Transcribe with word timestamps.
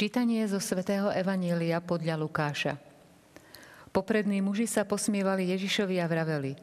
Čítanie 0.00 0.40
zo 0.48 0.56
svätého 0.64 1.12
Evanília 1.12 1.76
podľa 1.76 2.16
Lukáša. 2.16 2.80
Poprední 3.92 4.40
muži 4.40 4.64
sa 4.64 4.88
posmievali 4.88 5.52
Ježišovi 5.52 6.00
a 6.00 6.08
vraveli, 6.08 6.56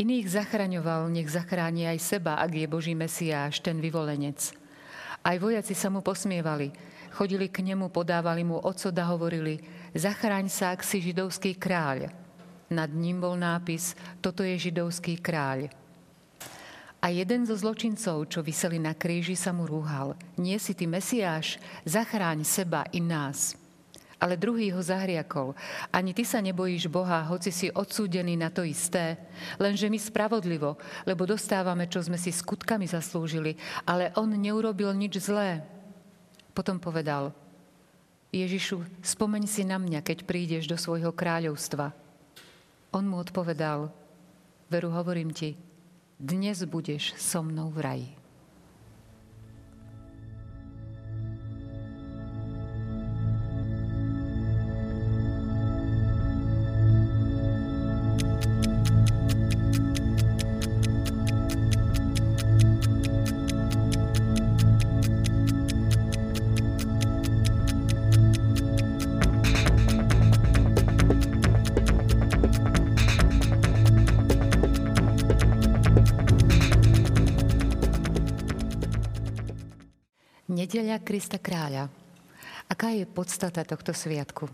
iných 0.00 0.24
zachraňoval, 0.24 1.12
nech 1.12 1.28
zachráni 1.28 1.84
aj 1.84 2.00
seba, 2.00 2.40
ak 2.40 2.56
je 2.56 2.64
Boží 2.64 2.96
Mesiáš, 2.96 3.60
ten 3.60 3.84
vyvolenec. 3.84 4.56
Aj 5.20 5.36
vojaci 5.36 5.76
sa 5.76 5.92
mu 5.92 6.00
posmievali, 6.00 6.72
chodili 7.12 7.52
k 7.52 7.60
nemu, 7.68 7.92
podávali 7.92 8.48
mu 8.48 8.56
ocot 8.56 8.96
a 8.96 9.04
hovorili, 9.12 9.60
zachráň 9.92 10.48
sa, 10.48 10.72
ak 10.72 10.80
si 10.80 11.04
židovský 11.04 11.60
kráľ. 11.60 12.08
Nad 12.72 12.96
ním 12.96 13.20
bol 13.20 13.36
nápis, 13.36 13.92
toto 14.24 14.40
je 14.40 14.56
židovský 14.56 15.20
kráľ. 15.20 15.68
A 17.00 17.08
jeden 17.08 17.48
zo 17.48 17.56
zločincov, 17.56 18.28
čo 18.28 18.44
vyseli 18.44 18.76
na 18.76 18.92
kríži, 18.92 19.32
sa 19.32 19.56
mu 19.56 19.64
rúhal. 19.64 20.12
Nie 20.36 20.60
si 20.60 20.76
ty 20.76 20.84
Mesiáš, 20.84 21.56
zachráň 21.88 22.44
seba 22.44 22.84
i 22.92 23.00
nás. 23.00 23.56
Ale 24.20 24.36
druhý 24.36 24.68
ho 24.68 24.84
zahriakol. 24.84 25.56
Ani 25.88 26.12
ty 26.12 26.28
sa 26.28 26.44
nebojíš 26.44 26.92
Boha, 26.92 27.24
hoci 27.24 27.48
si 27.48 27.72
odsúdený 27.72 28.36
na 28.36 28.52
to 28.52 28.68
isté. 28.68 29.16
Lenže 29.56 29.88
my 29.88 29.96
spravodlivo, 29.96 30.76
lebo 31.08 31.24
dostávame, 31.24 31.88
čo 31.88 32.04
sme 32.04 32.20
si 32.20 32.28
skutkami 32.28 32.84
zaslúžili, 32.84 33.56
ale 33.88 34.12
on 34.20 34.28
neurobil 34.28 34.92
nič 34.92 35.24
zlé. 35.24 35.64
Potom 36.52 36.76
povedal, 36.76 37.32
Ježišu, 38.28 38.84
spomeň 39.00 39.48
si 39.48 39.64
na 39.64 39.80
mňa, 39.80 40.04
keď 40.04 40.28
prídeš 40.28 40.68
do 40.68 40.76
svojho 40.76 41.16
kráľovstva. 41.16 41.96
On 42.92 43.08
mu 43.08 43.16
odpovedal, 43.16 43.88
veru 44.68 44.92
hovorím 44.92 45.32
ti, 45.32 45.56
dnes 46.20 46.64
budeš 46.64 47.14
so 47.16 47.42
mnou 47.42 47.70
v 47.70 47.80
raji. 47.80 48.19
Nedeľa 80.90 81.06
Krista 81.06 81.38
Kráľa. 81.38 81.86
Aká 82.66 82.90
je 82.90 83.06
podstata 83.06 83.62
tohto 83.62 83.94
sviatku? 83.94 84.50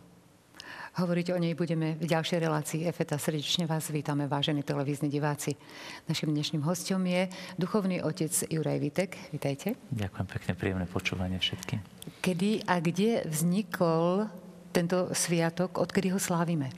Hovoriť 1.00 1.32
o 1.32 1.41
nej 1.41 1.56
budeme 1.56 1.97
v 1.97 2.04
ďalšej 2.04 2.44
relácii 2.44 2.84
EFETA. 2.84 3.16
Srdečne 3.16 3.64
vás 3.64 3.88
vítame, 3.88 4.28
vážení 4.28 4.60
televízni 4.60 5.08
diváci. 5.08 5.56
Našim 6.04 6.28
dnešným 6.28 6.60
hostom 6.60 7.00
je 7.08 7.32
duchovný 7.56 8.04
otec 8.04 8.28
Juraj 8.52 8.76
Vitek. 8.84 9.16
Vítajte. 9.32 9.80
Ďakujem 9.88 10.26
pekne, 10.28 10.52
príjemné 10.52 10.84
počúvanie 10.84 11.41
všetkým. 11.41 11.80
Kedy 12.20 12.68
a 12.68 12.84
kde 12.84 13.24
vznikol 13.24 14.28
tento 14.76 15.16
sviatok, 15.16 15.80
odkedy 15.80 16.12
ho 16.12 16.20
slávime? 16.20 16.68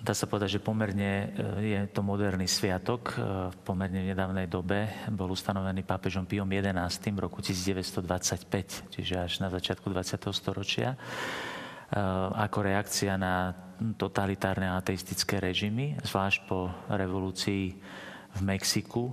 Dá 0.00 0.16
sa 0.16 0.24
povedať, 0.24 0.56
že 0.56 0.64
pomerne 0.64 1.28
e, 1.60 1.76
je 1.76 1.80
to 1.92 2.00
moderný 2.00 2.48
sviatok. 2.48 3.12
E, 3.12 3.52
v 3.52 3.56
pomerne 3.60 4.00
nedávnej 4.00 4.48
dobe 4.48 4.88
bol 5.12 5.28
ustanovený 5.28 5.84
pápežom 5.84 6.24
Piom 6.24 6.48
XI 6.48 7.12
v 7.12 7.20
roku 7.20 7.44
1925, 7.44 8.88
čiže 8.96 9.14
až 9.20 9.44
na 9.44 9.52
začiatku 9.52 9.92
20. 9.92 10.24
storočia, 10.32 10.96
e, 10.96 10.98
ako 12.32 12.58
reakcia 12.64 13.20
na 13.20 13.52
totalitárne 14.00 14.72
ateistické 14.72 15.36
režimy, 15.36 16.00
zvlášť 16.00 16.48
po 16.48 16.72
revolúcii 16.88 17.76
v 18.32 18.40
Mexiku, 18.40 19.12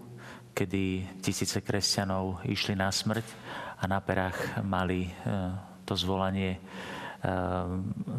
kedy 0.56 1.19
tisíce 1.19 1.59
kresťanov 1.59 2.48
išli 2.48 2.80
na 2.80 2.88
smrť 2.88 3.28
a 3.84 3.92
na 3.92 4.00
perách 4.00 4.64
mali 4.64 5.08
to 5.86 5.94
zvolanie 5.94 6.58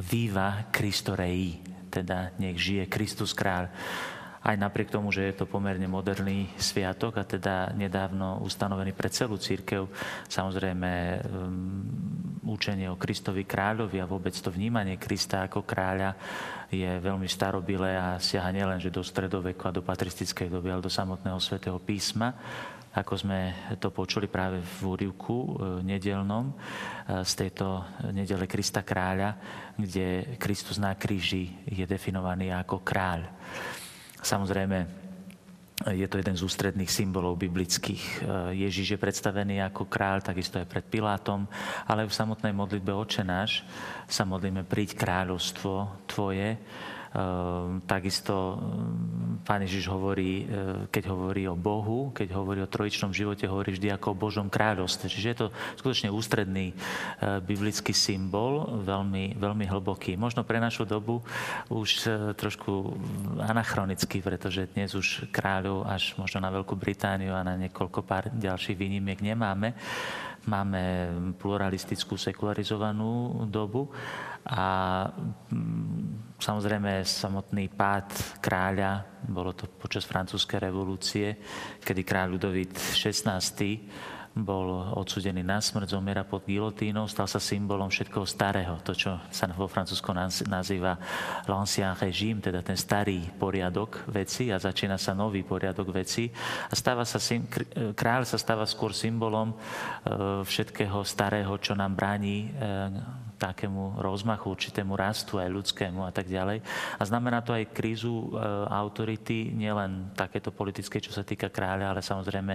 Viva 0.08 0.70
Cristo 0.70 1.18
Rei, 1.18 1.77
teda 2.02 2.30
nech 2.38 2.58
žije 2.58 2.86
Kristus 2.86 3.34
kráľ. 3.34 3.68
Aj 4.48 4.56
napriek 4.56 4.88
tomu, 4.88 5.12
že 5.12 5.28
je 5.28 5.44
to 5.44 5.44
pomerne 5.44 5.84
moderný 5.84 6.48
sviatok 6.56 7.20
a 7.20 7.28
teda 7.28 7.76
nedávno 7.76 8.40
ustanovený 8.40 8.96
pre 8.96 9.12
celú 9.12 9.36
církev, 9.36 9.84
samozrejme 10.24 10.90
um, 11.20 11.84
učenie 12.48 12.88
o 12.88 12.96
Kristovi 12.96 13.44
kráľovi 13.44 14.00
a 14.00 14.08
vôbec 14.08 14.32
to 14.32 14.48
vnímanie 14.48 14.96
Krista 14.96 15.44
ako 15.44 15.68
kráľa 15.68 16.16
je 16.72 16.88
veľmi 16.96 17.28
starobilé 17.28 18.00
a 18.00 18.16
siaha 18.16 18.48
nielenže 18.48 18.88
do 18.88 19.04
stredoveku 19.04 19.68
a 19.68 19.76
do 19.76 19.84
patristickej 19.84 20.48
doby, 20.48 20.72
ale 20.72 20.80
do 20.80 20.88
samotného 20.88 21.36
svätého 21.36 21.76
písma 21.76 22.32
ako 22.88 23.14
sme 23.20 23.52
to 23.76 23.92
počuli 23.92 24.26
práve 24.26 24.64
v 24.64 24.78
úrivku 24.82 25.36
e, 25.36 25.48
nedelnom 25.84 26.50
e, 26.50 26.54
z 27.22 27.32
tejto 27.46 27.84
nedele 28.10 28.48
Krista 28.48 28.82
kráľa, 28.82 29.36
kde 29.76 30.34
Kristus 30.40 30.80
na 30.80 30.96
kríži 30.96 31.52
je 31.68 31.84
definovaný 31.84 32.50
ako 32.50 32.80
kráľ. 32.82 33.28
Samozrejme, 34.28 34.84
je 35.88 36.04
to 36.04 36.20
jeden 36.20 36.36
z 36.36 36.44
ústredných 36.44 36.92
symbolov 36.92 37.40
biblických. 37.40 38.28
Ježíš 38.52 38.92
je 38.92 39.00
predstavený 39.00 39.64
ako 39.64 39.88
kráľ, 39.88 40.20
takisto 40.20 40.60
aj 40.60 40.68
pred 40.68 40.84
Pilátom, 40.84 41.48
ale 41.88 42.04
v 42.04 42.12
samotnej 42.12 42.52
modlitbe 42.52 42.92
Oče 42.92 43.24
náš 43.24 43.64
sa 44.04 44.28
modlíme 44.28 44.68
príď 44.68 45.00
kráľovstvo 45.00 46.04
Tvoje, 46.04 46.60
takisto 47.88 48.58
ehm, 48.60 49.40
Pán 49.46 49.64
Ježiš 49.64 49.88
hovorí, 49.88 50.44
ehm, 50.44 50.92
keď 50.92 51.04
hovorí 51.08 51.48
o 51.48 51.56
Bohu, 51.56 52.12
keď 52.12 52.36
hovorí 52.36 52.60
o 52.60 52.68
trojičnom 52.68 53.16
živote, 53.16 53.48
hovorí 53.48 53.72
vždy 53.74 53.96
ako 53.96 54.12
o 54.12 54.20
Božom 54.20 54.52
kráľovstve. 54.52 55.08
Čiže 55.08 55.28
je 55.32 55.38
to 55.38 55.46
skutočne 55.80 56.08
ústredný 56.12 56.76
biblický 57.44 57.96
symbol, 57.96 58.84
veľmi, 58.84 59.38
veľmi 59.40 59.64
hlboký. 59.66 60.20
Možno 60.20 60.44
pre 60.44 60.60
našu 60.60 60.84
dobu 60.84 61.24
už 61.72 62.08
trošku 62.36 62.92
anachronický, 63.40 64.20
pretože 64.20 64.68
dnes 64.72 64.92
už 64.92 65.28
kráľov 65.32 65.88
až 65.88 66.14
možno 66.20 66.44
na 66.44 66.52
Veľkú 66.52 66.76
Britániu 66.76 67.32
a 67.32 67.46
na 67.46 67.56
niekoľko 67.56 68.00
pár 68.04 68.28
ďalších 68.32 68.76
výnimiek 68.76 69.20
nemáme. 69.24 69.74
Máme 70.46 71.10
pluralistickú, 71.34 72.14
sekularizovanú 72.14 73.42
dobu 73.50 73.90
a 74.48 74.64
mm, 75.50 76.38
samozrejme 76.38 77.02
samotný 77.02 77.68
pád 77.74 78.38
kráľa, 78.38 79.22
bolo 79.26 79.52
to 79.52 79.66
počas 79.66 80.06
francúzskej 80.06 80.70
revolúcie, 80.70 81.36
kedy 81.82 82.00
kráľ 82.06 82.38
Ludovít 82.38 82.78
XVI 82.78 83.42
bol 84.42 84.94
odsudený 84.98 85.42
na 85.42 85.58
smrť, 85.62 85.94
zomiera 85.94 86.22
pod 86.26 86.46
gilotínou, 86.46 87.06
stal 87.10 87.26
sa 87.26 87.38
symbolom 87.38 87.90
všetkého 87.90 88.26
starého, 88.26 88.78
to, 88.82 88.94
čo 88.94 89.18
sa 89.30 89.46
vo 89.52 89.66
Francúzsku 89.70 90.10
nazýva 90.46 90.98
l'ancien 91.46 91.94
régime, 91.94 92.42
teda 92.42 92.62
ten 92.62 92.76
starý 92.78 93.22
poriadok 93.38 94.08
veci 94.10 94.50
a 94.50 94.58
začína 94.58 94.96
sa 94.98 95.14
nový 95.14 95.42
poriadok 95.46 95.90
veci. 95.90 96.30
A 96.70 96.74
stáva 96.74 97.04
sa, 97.04 97.20
kráľ 97.94 98.22
sa 98.26 98.38
stáva 98.40 98.66
skôr 98.66 98.96
symbolom 98.96 99.52
e, 99.52 99.56
všetkého 100.42 101.04
starého, 101.06 101.52
čo 101.60 101.76
nám 101.76 101.94
bráni 101.94 102.48
e, 102.48 103.27
takému 103.38 104.02
rozmachu, 104.02 104.50
určitému 104.50 104.98
rastu 104.98 105.38
aj 105.38 105.48
ľudskému 105.48 106.02
a 106.02 106.10
tak 106.10 106.26
ďalej. 106.26 106.58
A 106.98 107.02
znamená 107.06 107.40
to 107.40 107.54
aj 107.54 107.70
krízu 107.70 108.34
e, 108.34 108.42
autority, 108.66 109.54
nielen 109.54 110.10
takéto 110.18 110.50
politické, 110.50 110.98
čo 110.98 111.14
sa 111.14 111.22
týka 111.22 111.48
kráľa, 111.48 111.94
ale 111.94 112.02
samozrejme 112.02 112.54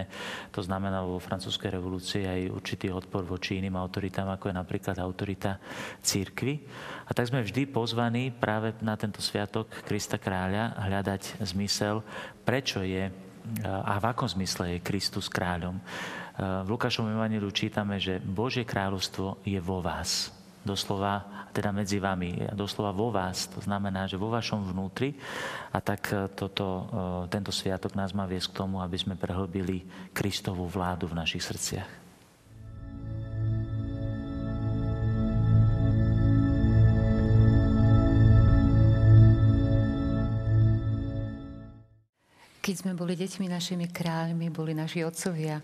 to 0.52 0.60
znamená 0.60 1.00
vo 1.00 1.16
francúzskej 1.16 1.80
revolúcii 1.80 2.28
aj 2.28 2.40
určitý 2.52 2.92
odpor 2.92 3.24
voči 3.24 3.56
iným 3.58 3.80
autoritám, 3.80 4.28
ako 4.28 4.52
je 4.52 4.60
napríklad 4.60 4.96
autorita 5.00 5.56
církvy. 6.04 6.60
A 7.08 7.10
tak 7.16 7.32
sme 7.32 7.40
vždy 7.40 7.64
pozvaní 7.72 8.28
práve 8.28 8.76
na 8.84 8.94
tento 9.00 9.24
sviatok 9.24 9.72
Krista 9.88 10.20
kráľa 10.20 10.76
hľadať 10.84 11.40
zmysel, 11.40 12.04
prečo 12.44 12.84
je 12.84 13.08
e, 13.08 13.12
a 13.64 13.96
v 13.96 14.04
akom 14.04 14.28
zmysle 14.28 14.76
je 14.76 14.84
Kristus 14.84 15.32
kráľom. 15.32 15.80
E, 15.80 15.82
v 16.44 16.68
Lukášovom 16.68 17.16
evaníliu 17.16 17.48
čítame, 17.48 17.96
že 17.96 18.20
Božie 18.20 18.68
kráľovstvo 18.68 19.40
je 19.48 19.56
vo 19.64 19.80
vás 19.80 20.43
doslova, 20.64 21.46
teda 21.52 21.70
medzi 21.70 22.00
vami, 22.00 22.50
doslova 22.56 22.90
vo 22.90 23.12
vás. 23.12 23.46
To 23.52 23.60
znamená, 23.60 24.08
že 24.08 24.18
vo 24.18 24.32
vašom 24.32 24.72
vnútri. 24.72 25.14
A 25.70 25.78
tak 25.78 26.10
e, 26.10 26.26
toto, 26.32 26.66
e, 26.66 26.84
tento 27.30 27.52
sviatok 27.52 27.94
nás 27.94 28.16
má 28.16 28.24
viesť 28.24 28.50
k 28.50 28.58
tomu, 28.64 28.80
aby 28.80 28.96
sme 28.96 29.14
prehlbili 29.14 29.84
Kristovú 30.10 30.66
vládu 30.66 31.06
v 31.06 31.20
našich 31.20 31.44
srdciach. 31.44 32.04
Keď 42.64 42.80
sme 42.80 42.96
boli 42.96 43.12
deťmi, 43.12 43.44
našimi 43.44 43.92
kráľmi 43.92 44.48
boli 44.48 44.72
naši 44.72 45.04
otcovia, 45.04 45.60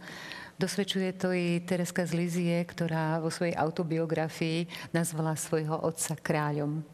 Dosvedčuje 0.60 1.16
to 1.16 1.32
i 1.32 1.64
Tereska 1.64 2.04
z 2.04 2.12
Lizie, 2.12 2.60
ktorá 2.68 3.16
vo 3.16 3.32
svojej 3.32 3.56
autobiografii 3.56 4.68
nazvala 4.92 5.32
svojho 5.32 5.72
otca 5.72 6.12
kráľom. 6.20 6.84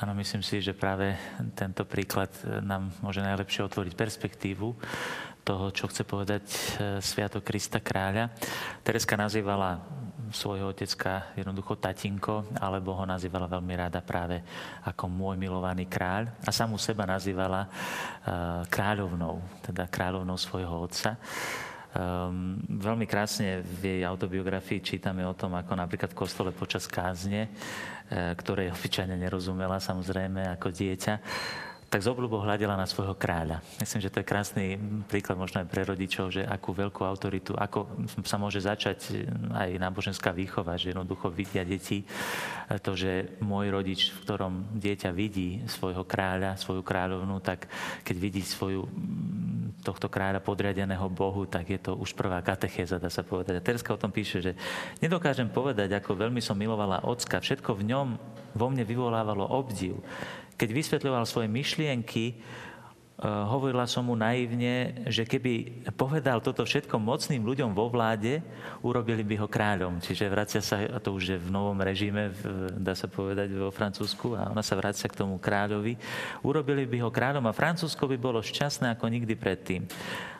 Áno, 0.00 0.16
myslím 0.16 0.40
si, 0.40 0.64
že 0.64 0.72
práve 0.72 1.12
tento 1.52 1.84
príklad 1.84 2.32
nám 2.64 2.88
môže 3.04 3.20
najlepšie 3.20 3.68
otvoriť 3.68 3.92
perspektívu 3.92 4.72
toho, 5.44 5.64
čo 5.68 5.84
chce 5.92 6.08
povedať 6.08 6.44
e, 6.48 6.58
Sviatok 7.04 7.44
Krista 7.44 7.76
kráľa. 7.76 8.32
Tereska 8.80 9.20
nazývala 9.20 9.84
svojho 10.32 10.72
otecka 10.72 11.28
jednoducho 11.36 11.76
tatinko, 11.76 12.48
alebo 12.56 12.96
ho 12.96 13.04
nazývala 13.04 13.52
veľmi 13.52 13.74
rada 13.76 14.00
práve 14.00 14.40
ako 14.80 15.12
môj 15.12 15.36
milovaný 15.36 15.84
kráľ. 15.84 16.32
A 16.40 16.50
samú 16.56 16.80
seba 16.80 17.04
nazývala 17.04 17.68
uh, 17.68 18.64
kráľovnou, 18.66 19.38
teda 19.62 19.86
kráľovnou 19.86 20.34
svojho 20.34 20.88
otca. 20.88 21.20
Um, 21.94 22.58
veľmi 22.66 23.06
krásne 23.06 23.62
v 23.62 23.82
jej 23.86 24.02
autobiografii 24.02 24.82
čítame 24.82 25.22
o 25.22 25.30
tom, 25.30 25.54
ako 25.54 25.78
napríklad 25.78 26.10
v 26.10 26.18
kostole 26.26 26.50
počas 26.50 26.90
kázne, 26.90 27.46
uh, 27.46 28.34
ktorej 28.34 28.74
obyčajne 28.74 29.14
nerozumela 29.14 29.78
samozrejme 29.78 30.58
ako 30.58 30.74
dieťa, 30.74 31.14
tak 31.94 32.02
z 32.02 32.10
obľubou 32.10 32.42
hľadela 32.42 32.74
na 32.74 32.90
svojho 32.90 33.14
kráľa. 33.14 33.62
Myslím, 33.78 34.02
že 34.02 34.10
to 34.10 34.18
je 34.18 34.26
krásny 34.26 34.74
príklad 35.06 35.38
možno 35.38 35.62
aj 35.62 35.70
pre 35.70 35.86
rodičov, 35.86 36.34
že 36.34 36.42
akú 36.42 36.74
veľkú 36.74 37.06
autoritu, 37.06 37.54
ako 37.54 37.86
sa 38.26 38.34
môže 38.34 38.58
začať 38.58 39.22
aj 39.54 39.78
náboženská 39.78 40.34
výchova, 40.34 40.74
že 40.74 40.90
jednoducho 40.90 41.30
vidia 41.30 41.62
deti 41.62 42.02
to, 42.82 42.98
že 42.98 43.38
môj 43.38 43.70
rodič, 43.70 44.10
v 44.10 44.26
ktorom 44.26 44.74
dieťa 44.74 45.14
vidí 45.14 45.62
svojho 45.70 46.02
kráľa, 46.02 46.58
svoju 46.58 46.82
kráľovnú, 46.82 47.38
tak 47.38 47.70
keď 48.02 48.16
vidí 48.18 48.42
svoju 48.42 48.90
tohto 49.84 50.08
kráľa 50.08 50.40
podriadeného 50.40 51.04
Bohu, 51.12 51.44
tak 51.44 51.68
je 51.68 51.76
to 51.76 51.92
už 52.00 52.16
prvá 52.16 52.40
katechéza, 52.40 52.96
dá 52.96 53.12
sa 53.12 53.20
povedať. 53.20 53.60
A 53.60 53.64
Terska 53.64 53.92
o 53.92 54.00
tom 54.00 54.08
píše, 54.08 54.40
že 54.40 54.52
nedokážem 55.04 55.52
povedať, 55.52 55.92
ako 55.92 56.16
veľmi 56.16 56.40
som 56.40 56.56
milovala 56.56 57.04
ocka, 57.04 57.44
všetko 57.44 57.76
v 57.76 57.92
ňom 57.92 58.08
vo 58.56 58.66
mne 58.72 58.88
vyvolávalo 58.88 59.44
obdiv 59.44 60.00
keď 60.54 60.68
vysvetľoval 60.70 61.24
svoje 61.26 61.48
myšlienky, 61.50 62.38
hovorila 63.22 63.86
som 63.86 64.10
mu 64.10 64.18
naivne, 64.18 65.06
že 65.06 65.22
keby 65.22 65.86
povedal 65.94 66.42
toto 66.42 66.66
všetko 66.66 66.98
mocným 66.98 67.46
ľuďom 67.46 67.70
vo 67.70 67.86
vláde, 67.86 68.42
urobili 68.82 69.22
by 69.22 69.38
ho 69.38 69.46
kráľom. 69.46 70.02
Čiže 70.02 70.26
vracia 70.26 70.58
sa, 70.58 70.82
a 70.82 70.98
to 70.98 71.14
už 71.14 71.24
je 71.30 71.38
v 71.38 71.46
novom 71.46 71.78
režime, 71.78 72.34
dá 72.74 72.98
sa 72.98 73.06
povedať, 73.06 73.54
vo 73.54 73.70
Francúzsku, 73.70 74.34
a 74.34 74.50
ona 74.50 74.66
sa 74.66 74.74
vracia 74.74 75.06
k 75.06 75.14
tomu 75.14 75.38
kráľovi. 75.38 75.94
Urobili 76.42 76.90
by 76.90 77.06
ho 77.06 77.10
kráľom 77.14 77.46
a 77.46 77.54
Francúzsko 77.54 78.10
by 78.10 78.18
bolo 78.18 78.42
šťastné 78.42 78.98
ako 78.98 79.06
nikdy 79.06 79.38
predtým. 79.38 79.86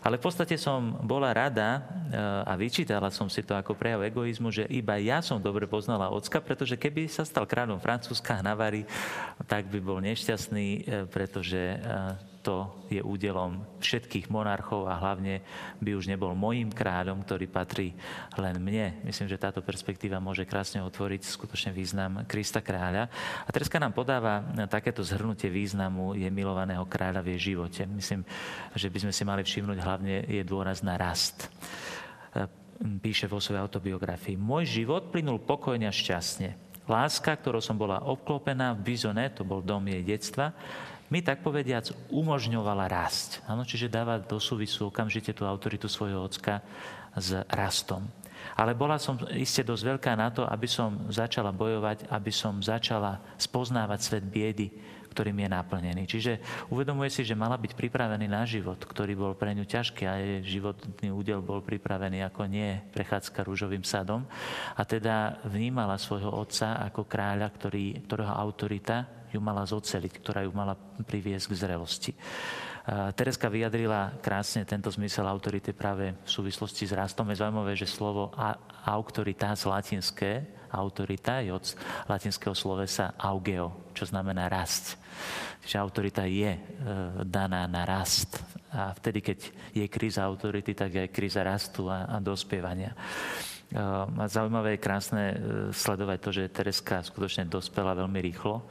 Ale 0.03 0.19
v 0.19 0.27
podstate 0.27 0.59
som 0.59 0.99
bola 1.01 1.31
rada 1.33 1.79
eh, 1.79 2.19
a 2.21 2.53
vyčítala 2.59 3.09
som 3.15 3.31
si 3.31 3.47
to 3.47 3.55
ako 3.55 3.79
prejav 3.79 4.03
egoizmu, 4.03 4.51
že 4.51 4.67
iba 4.69 4.99
ja 4.99 5.23
som 5.23 5.39
dobre 5.39 5.65
poznala 5.71 6.11
ocka, 6.11 6.43
pretože 6.43 6.75
keby 6.75 7.07
sa 7.07 7.23
stal 7.23 7.47
kráľom 7.47 7.79
Francúzska 7.79 8.43
Navary, 8.43 8.83
tak 9.47 9.71
by 9.71 9.79
bol 9.79 10.03
nešťastný, 10.03 10.67
eh, 10.67 11.07
pretože 11.07 11.81
to 12.45 12.69
je 12.93 13.01
údelom 13.01 13.65
všetkých 13.81 14.29
monarchov 14.29 14.85
a 14.85 15.01
hlavne 15.01 15.41
by 15.81 15.97
už 15.97 16.13
nebol 16.13 16.37
mojím 16.37 16.69
kráľom, 16.69 17.25
ktorý 17.25 17.49
patrí 17.49 17.97
len 18.37 18.61
mne. 18.61 19.01
Myslím, 19.01 19.33
že 19.33 19.41
táto 19.41 19.65
perspektíva 19.65 20.21
môže 20.21 20.45
krásne 20.45 20.85
otvoriť 20.85 21.25
skutočne 21.25 21.73
význam 21.73 22.29
Krista 22.29 22.61
kráľa. 22.61 23.09
A 23.43 23.49
Treska 23.49 23.81
nám 23.81 23.97
podáva 23.97 24.45
takéto 24.69 25.01
zhrnutie 25.01 25.49
významu 25.49 26.13
je 26.13 26.29
milovaného 26.29 26.85
kráľa 26.85 27.25
v 27.25 27.35
jej 27.35 27.57
živote. 27.57 27.89
Myslím, 27.89 28.29
že 28.77 28.93
by 28.93 29.09
sme 29.09 29.13
si 29.17 29.23
mali 29.25 29.41
všimnúť 29.41 29.79
hlavne 29.81 30.29
je 30.29 30.45
dôraz 30.45 30.85
na 30.85 31.01
rast 31.01 31.49
píše 33.01 33.31
vo 33.31 33.39
svojej 33.39 33.63
autobiografii. 33.63 34.35
Môj 34.35 34.83
život 34.83 35.09
plynul 35.09 35.41
pokojne 35.41 35.87
a 35.87 35.95
šťastne. 35.95 36.59
Láska, 36.85 37.33
ktorou 37.33 37.65
som 37.65 37.81
bola 37.81 38.05
obklopená 38.05 38.77
v 38.77 38.93
Bizone, 38.93 39.33
to 39.33 39.41
bol 39.41 39.65
dom 39.65 39.89
jej 39.89 40.05
detstva, 40.05 40.53
mi 41.13 41.21
tak 41.21 41.45
povediac 41.45 41.93
umožňovala 42.09 42.89
rásť. 42.89 43.45
Ano, 43.45 43.67
čiže 43.67 43.93
dáva 43.93 44.21
do 44.21 44.41
súvisu 44.41 44.89
okamžite 44.89 45.37
tú 45.37 45.45
autoritu 45.45 45.89
svojho 45.89 46.25
ocka 46.25 46.65
s 47.15 47.37
rastom. 47.53 48.09
Ale 48.55 48.77
bola 48.77 49.01
som 49.01 49.17
iste 49.33 49.65
dosť 49.65 49.97
veľká 49.97 50.13
na 50.15 50.29
to, 50.29 50.45
aby 50.45 50.69
som 50.69 51.09
začala 51.09 51.49
bojovať, 51.49 52.13
aby 52.13 52.29
som 52.29 52.61
začala 52.61 53.17
spoznávať 53.41 54.01
svet 54.05 54.25
biedy, 54.29 54.69
ktorým 55.15 55.47
je 55.47 55.49
naplnený. 55.49 56.03
Čiže 56.11 56.33
uvedomuje 56.75 57.09
si, 57.09 57.23
že 57.23 57.39
mala 57.39 57.55
byť 57.55 57.73
pripravený 57.79 58.27
na 58.27 58.43
život, 58.43 58.83
ktorý 58.83 59.15
bol 59.15 59.33
pre 59.39 59.55
ňu 59.55 59.63
ťažký 59.63 60.03
a 60.05 60.19
jej 60.19 60.59
životný 60.59 61.09
údel 61.15 61.39
bol 61.41 61.63
pripravený 61.63 62.27
ako 62.27 62.51
nie 62.51 62.83
prechádzka 62.91 63.47
rúžovým 63.47 63.87
sadom. 63.87 64.27
A 64.75 64.83
teda 64.83 65.39
vnímala 65.47 65.97
svojho 65.97 66.35
otca 66.35 66.83
ako 66.83 67.07
kráľa, 67.07 67.49
ktorý, 67.55 68.03
ktorého 68.05 68.35
autorita 68.35 69.24
ju 69.35 69.41
mala 69.43 69.67
zoceliť, 69.67 70.13
ktorá 70.23 70.47
ju 70.47 70.53
mala 70.55 70.79
priviesť 71.05 71.51
k 71.51 71.59
zrelosti. 71.59 72.13
Tereska 73.17 73.49
vyjadrila 73.49 74.21
krásne 74.21 74.69
tento 74.69 74.93
zmysel 74.93 75.25
autority 75.25 75.73
práve 75.73 76.13
v 76.13 76.29
súvislosti 76.29 76.85
s 76.85 76.93
rastom. 76.93 77.25
Je 77.33 77.41
zaujímavé, 77.41 77.73
že 77.73 77.89
slovo 77.89 78.29
autorita 78.85 79.57
z 79.57 79.65
latinské, 79.65 80.33
autorita 80.69 81.41
je 81.41 81.57
od 81.57 81.65
latinského 82.05 82.53
slovesa 82.53 83.17
augeo, 83.17 83.89
čo 83.97 84.05
znamená 84.05 84.53
rast. 84.53 85.01
Čiže 85.65 85.81
autorita 85.81 86.29
je 86.29 86.53
e, 86.53 86.61
daná 87.25 87.65
na 87.65 87.89
rast. 87.89 88.37
A 88.69 88.93
vtedy, 88.93 89.25
keď 89.25 89.39
je 89.73 89.87
kríza 89.89 90.21
autority, 90.21 90.77
tak 90.77 90.93
je 90.93 91.01
aj 91.09 91.15
kríza 91.15 91.41
rastu 91.41 91.89
a, 91.89 92.05
a 92.05 92.21
dospievania. 92.21 92.93
A 93.75 94.31
zaujímavé 94.31 94.77
je 94.77 94.85
krásne 94.87 95.25
e, 95.33 95.37
sledovať 95.75 96.19
to, 96.23 96.31
že 96.31 96.53
Tereska 96.53 97.03
skutočne 97.03 97.49
dospela 97.51 97.97
veľmi 97.97 98.23
rýchlo, 98.23 98.71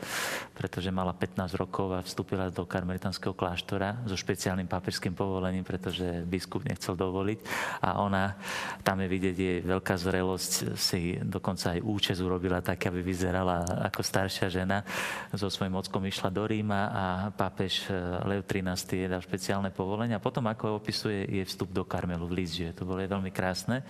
pretože 0.56 0.94
mala 0.96 1.12
15 1.12 1.60
rokov 1.60 1.92
a 1.92 2.06
vstúpila 2.06 2.48
do 2.48 2.64
karmelitanského 2.64 3.36
kláštora 3.36 4.00
so 4.08 4.16
špeciálnym 4.16 4.70
papežským 4.70 5.12
povolením, 5.12 5.68
pretože 5.68 6.24
biskup 6.24 6.64
nechcel 6.64 6.96
dovoliť. 6.96 7.40
A 7.84 8.00
ona, 8.00 8.40
tam 8.86 9.04
je 9.04 9.08
vidieť 9.12 9.36
jej 9.36 9.58
veľká 9.66 9.98
zrelosť, 10.00 10.80
si 10.80 11.20
dokonca 11.20 11.76
aj 11.76 11.84
účes 11.84 12.24
urobila 12.24 12.64
tak, 12.64 12.88
aby 12.88 13.04
vyzerala 13.04 13.68
ako 13.92 14.00
staršia 14.08 14.48
žena. 14.48 14.88
So 15.36 15.52
svojím 15.52 15.84
ockom 15.84 16.08
išla 16.08 16.32
do 16.32 16.48
Ríma 16.48 16.82
a 16.94 17.06
pápež 17.36 17.92
e, 17.92 17.98
Lev 18.24 18.48
13. 18.48 18.72
jej 19.04 19.12
dal 19.12 19.20
špeciálne 19.20 19.68
povolenie. 19.68 20.16
A 20.16 20.24
potom, 20.24 20.48
ako 20.48 20.80
opisuje, 20.80 21.28
je 21.28 21.44
vstup 21.44 21.76
do 21.76 21.84
Karmelu 21.84 22.24
v 22.24 22.40
Lízie. 22.40 22.72
To 22.72 22.88
bolo 22.88 23.04
veľmi 23.04 23.36
krásne. 23.36 23.84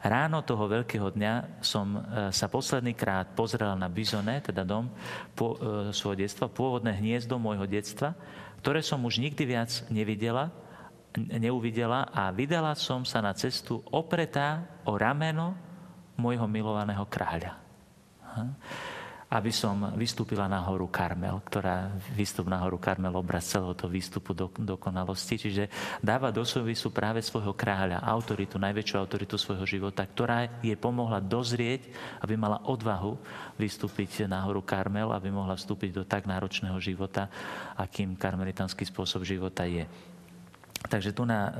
Ráno 0.00 0.40
toho 0.54 0.70
veľkého 0.70 1.10
dňa 1.10 1.58
som 1.58 1.98
e, 1.98 2.00
sa 2.30 2.46
posledný 2.46 2.94
krát 2.94 3.34
pozrel 3.34 3.74
na 3.74 3.90
Bizone, 3.90 4.38
teda 4.38 4.62
dom 4.62 4.86
po, 5.34 5.58
e, 5.58 5.90
svojho 5.90 6.22
detstva, 6.22 6.46
pôvodné 6.46 6.94
hniezdo 6.94 7.34
môjho 7.42 7.66
detstva, 7.66 8.14
ktoré 8.62 8.78
som 8.78 9.02
už 9.02 9.18
nikdy 9.18 9.42
viac 9.42 9.82
nevidela, 9.90 10.54
neuvidela 11.18 12.06
a 12.14 12.30
vydala 12.30 12.78
som 12.78 13.02
sa 13.02 13.18
na 13.18 13.34
cestu 13.34 13.82
opretá 13.90 14.62
o 14.86 14.94
rameno 14.94 15.58
môjho 16.14 16.46
milovaného 16.46 17.02
kráľa. 17.10 17.58
Aha 18.22 18.46
aby 19.34 19.50
som 19.50 19.90
vystúpila 19.98 20.46
na 20.46 20.62
horu 20.62 20.86
Karmel, 20.86 21.42
ktorá 21.42 21.90
výstup 22.14 22.46
na 22.46 22.62
horu 22.62 22.78
Karmel 22.78 23.10
obraz 23.18 23.50
celého 23.50 23.74
toho 23.74 23.90
výstupu 23.90 24.30
do 24.30 24.46
dokonalosti. 24.54 25.34
Čiže 25.34 25.64
dáva 25.98 26.30
do 26.30 26.46
súvisu 26.46 26.94
práve 26.94 27.18
svojho 27.18 27.50
kráľa, 27.50 27.98
autoritu, 27.98 28.62
najväčšiu 28.62 28.94
autoritu 28.94 29.34
svojho 29.34 29.66
života, 29.66 30.06
ktorá 30.06 30.62
jej 30.62 30.78
pomohla 30.78 31.18
dozrieť, 31.18 31.90
aby 32.22 32.38
mala 32.38 32.62
odvahu 32.62 33.18
vystúpiť 33.58 34.30
na 34.30 34.46
horu 34.46 34.62
Karmel, 34.62 35.10
aby 35.10 35.34
mohla 35.34 35.58
vstúpiť 35.58 35.90
do 35.90 36.06
tak 36.06 36.30
náročného 36.30 36.78
života, 36.78 37.26
akým 37.74 38.14
karmelitánsky 38.14 38.86
spôsob 38.86 39.26
života 39.26 39.66
je. 39.66 40.13
Takže 40.84 41.16
tu 41.16 41.24
na, 41.24 41.48
e, 41.48 41.52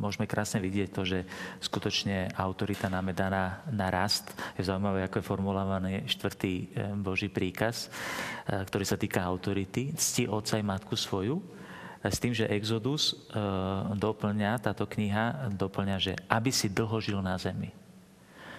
môžeme 0.00 0.24
krásne 0.24 0.56
vidieť 0.64 0.88
to, 0.88 1.04
že 1.04 1.28
skutočne 1.60 2.32
autorita 2.32 2.88
nám 2.88 3.12
je 3.12 3.16
daná 3.20 3.60
na 3.68 3.92
rast. 3.92 4.32
Je 4.56 4.64
zaujímavé, 4.64 5.04
ako 5.04 5.20
je 5.20 5.28
formulovaný 5.28 5.94
štvrtý 6.08 6.52
e, 6.56 6.64
Boží 6.96 7.28
príkaz, 7.28 7.92
e, 8.48 8.64
ktorý 8.64 8.84
sa 8.88 8.96
týka 8.96 9.20
autority. 9.20 9.92
Cti 9.92 10.32
otca 10.32 10.56
i 10.56 10.64
matku 10.64 10.96
svoju. 10.96 11.44
S 12.00 12.16
tým, 12.16 12.32
že 12.32 12.48
Exodus 12.48 13.12
e, 13.12 13.36
doplňa, 13.92 14.64
táto 14.64 14.88
kniha 14.88 15.52
doplňa, 15.52 15.96
že 16.00 16.12
aby 16.32 16.48
si 16.48 16.72
dlho 16.72 17.04
žil 17.04 17.20
na 17.20 17.36
zemi. 17.36 17.68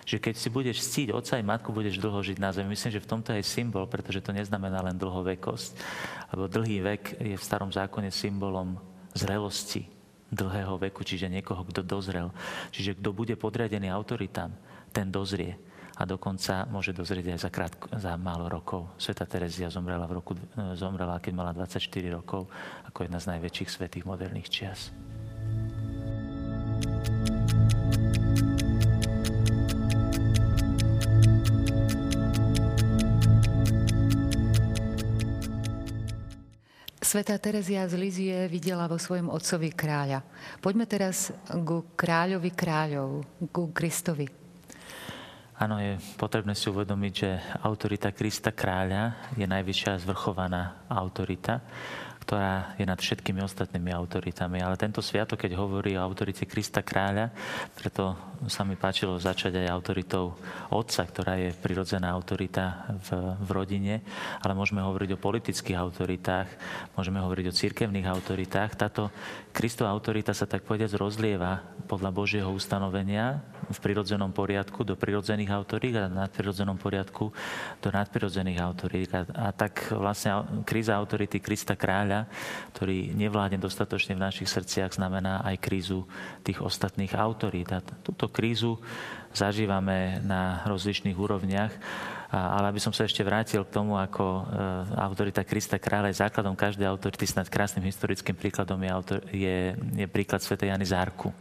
Že 0.05 0.21
keď 0.21 0.35
si 0.37 0.49
budeš 0.53 0.77
ctiť 0.85 1.07
otca 1.09 1.41
i 1.41 1.45
matku, 1.45 1.73
budeš 1.73 1.97
dlho 1.97 2.21
žiť 2.21 2.37
na 2.37 2.53
zemi. 2.53 2.77
Myslím, 2.77 2.93
že 2.93 3.01
v 3.01 3.09
tomto 3.09 3.33
je 3.33 3.41
symbol, 3.41 3.89
pretože 3.89 4.21
to 4.21 4.35
neznamená 4.35 4.85
len 4.85 4.97
dlhovekosť. 5.01 5.71
Lebo 6.37 6.45
dlhý 6.45 6.77
vek 6.93 7.03
je 7.25 7.35
v 7.37 7.45
starom 7.45 7.73
zákone 7.73 8.13
symbolom 8.13 8.77
zrelosti 9.13 9.87
dlhého 10.29 10.77
veku, 10.77 11.01
čiže 11.01 11.29
niekoho, 11.29 11.65
kto 11.65 11.81
dozrel. 11.81 12.29
Čiže 12.69 13.01
kto 13.01 13.09
bude 13.13 13.33
podriadený 13.33 13.89
autoritám, 13.89 14.53
ten 14.93 15.09
dozrie. 15.09 15.57
A 15.99 16.07
dokonca 16.07 16.63
môže 16.71 16.95
dozrieť 16.95 17.35
aj 17.35 17.39
za, 17.43 17.49
krátko, 17.51 17.85
za 17.99 18.15
málo 18.15 18.47
rokov. 18.47 18.87
Sveta 18.95 19.27
Terezia 19.27 19.67
zomrela, 19.67 20.07
v 20.07 20.23
roku, 20.23 20.31
zomrela, 20.79 21.19
keď 21.19 21.33
mala 21.35 21.51
24 21.51 21.83
rokov, 22.15 22.47
ako 22.87 23.03
jedna 23.03 23.19
z 23.19 23.35
najväčších 23.35 23.69
svetých 23.69 24.07
moderných 24.07 24.47
čias. 24.47 24.95
thank 27.49 27.93
you 27.93 27.98
Svetá 36.99 37.39
Terezia 37.39 37.87
z 37.87 37.95
Lizie 37.95 38.51
videla 38.51 38.83
vo 38.83 38.99
svojom 38.99 39.31
otcovi 39.31 39.71
kráľa. 39.71 40.19
Poďme 40.59 40.83
teraz 40.83 41.31
ku 41.47 41.95
kráľovi 41.95 42.51
kráľov, 42.51 43.23
ku 43.55 43.71
Kristovi. 43.71 44.27
Áno, 45.63 45.79
je 45.79 45.95
potrebné 46.19 46.51
si 46.51 46.67
uvedomiť, 46.67 47.13
že 47.15 47.39
autorita 47.63 48.11
Krista 48.11 48.51
kráľa 48.51 49.31
je 49.39 49.47
najvyššia 49.47 50.03
zvrchovaná 50.03 50.91
autorita 50.91 51.63
ktorá 52.29 52.77
je 52.77 52.85
nad 52.85 53.01
všetkými 53.01 53.41
ostatnými 53.41 53.89
autoritami. 53.89 54.61
Ale 54.61 54.77
tento 54.77 55.01
sviatok, 55.01 55.49
keď 55.49 55.57
hovorí 55.57 55.97
o 55.97 56.05
autorite 56.05 56.45
Krista 56.45 56.85
kráľa, 56.85 57.33
preto 57.73 58.13
sa 58.45 58.61
mi 58.61 58.77
páčilo 58.77 59.17
začať 59.17 59.57
aj 59.57 59.73
autoritou 59.73 60.37
otca, 60.69 61.09
ktorá 61.09 61.41
je 61.41 61.57
prirodzená 61.57 62.13
autorita 62.13 62.85
v, 63.01 63.33
v 63.33 63.49
rodine, 63.49 64.05
ale 64.45 64.53
môžeme 64.53 64.77
hovoriť 64.85 65.17
o 65.17 65.23
politických 65.25 65.73
autoritách, 65.73 66.53
môžeme 66.93 67.17
hovoriť 67.17 67.45
o 67.49 67.57
cirkevných 67.65 68.05
autoritách. 68.05 68.77
Táto 68.77 69.09
Kristova 69.59 69.91
autorita 69.91 70.31
sa 70.31 70.47
tak 70.47 70.63
povediac 70.63 70.95
rozlieva 70.95 71.59
podľa 71.83 72.15
Božieho 72.15 72.47
ustanovenia 72.47 73.43
v 73.67 73.75
prirodzenom 73.83 74.31
poriadku 74.31 74.87
do 74.87 74.95
prirodzených 74.95 75.51
autorít 75.51 75.99
a 75.99 76.07
v 76.07 76.15
nadprirodzenom 76.15 76.79
poriadku 76.79 77.27
do 77.83 77.89
nadprirodzených 77.91 78.55
autorít. 78.63 79.11
A, 79.11 79.27
a 79.27 79.47
tak 79.51 79.91
vlastne 79.91 80.63
kríza 80.63 80.95
autority 80.95 81.43
Krista 81.43 81.75
kráľa, 81.75 82.31
ktorý 82.71 83.11
nevládne 83.11 83.59
dostatočne 83.59 84.15
v 84.15 84.23
našich 84.31 84.47
srdciach, 84.47 84.95
znamená 84.95 85.43
aj 85.43 85.59
krízu 85.59 86.07
tých 86.47 86.63
ostatných 86.63 87.11
autorít. 87.19 87.75
A 87.75 87.83
túto 87.83 88.31
krízu 88.31 88.79
zažívame 89.35 90.23
na 90.23 90.63
rozličných 90.71 91.19
úrovniach. 91.19 91.75
Ale 92.29 92.69
aby 92.69 92.77
som 92.77 92.93
sa 92.93 93.09
ešte 93.09 93.25
vrátil 93.25 93.65
k 93.65 93.73
tomu, 93.73 93.97
ako 93.97 94.21
e, 94.21 94.41
autorita 95.01 95.41
Krista 95.41 95.81
kráľa 95.81 96.13
je 96.13 96.21
základom 96.21 96.53
každej 96.53 96.85
autority, 96.85 97.25
snad 97.25 97.49
krásnym 97.49 97.81
historickým 97.89 98.37
príkladom 98.37 98.77
je, 98.85 98.89
autor, 98.93 99.19
je, 99.33 99.73
je 99.73 100.05
príklad 100.05 100.37
Sv. 100.37 100.53
Jany 100.61 100.85
Zárku, 100.85 101.33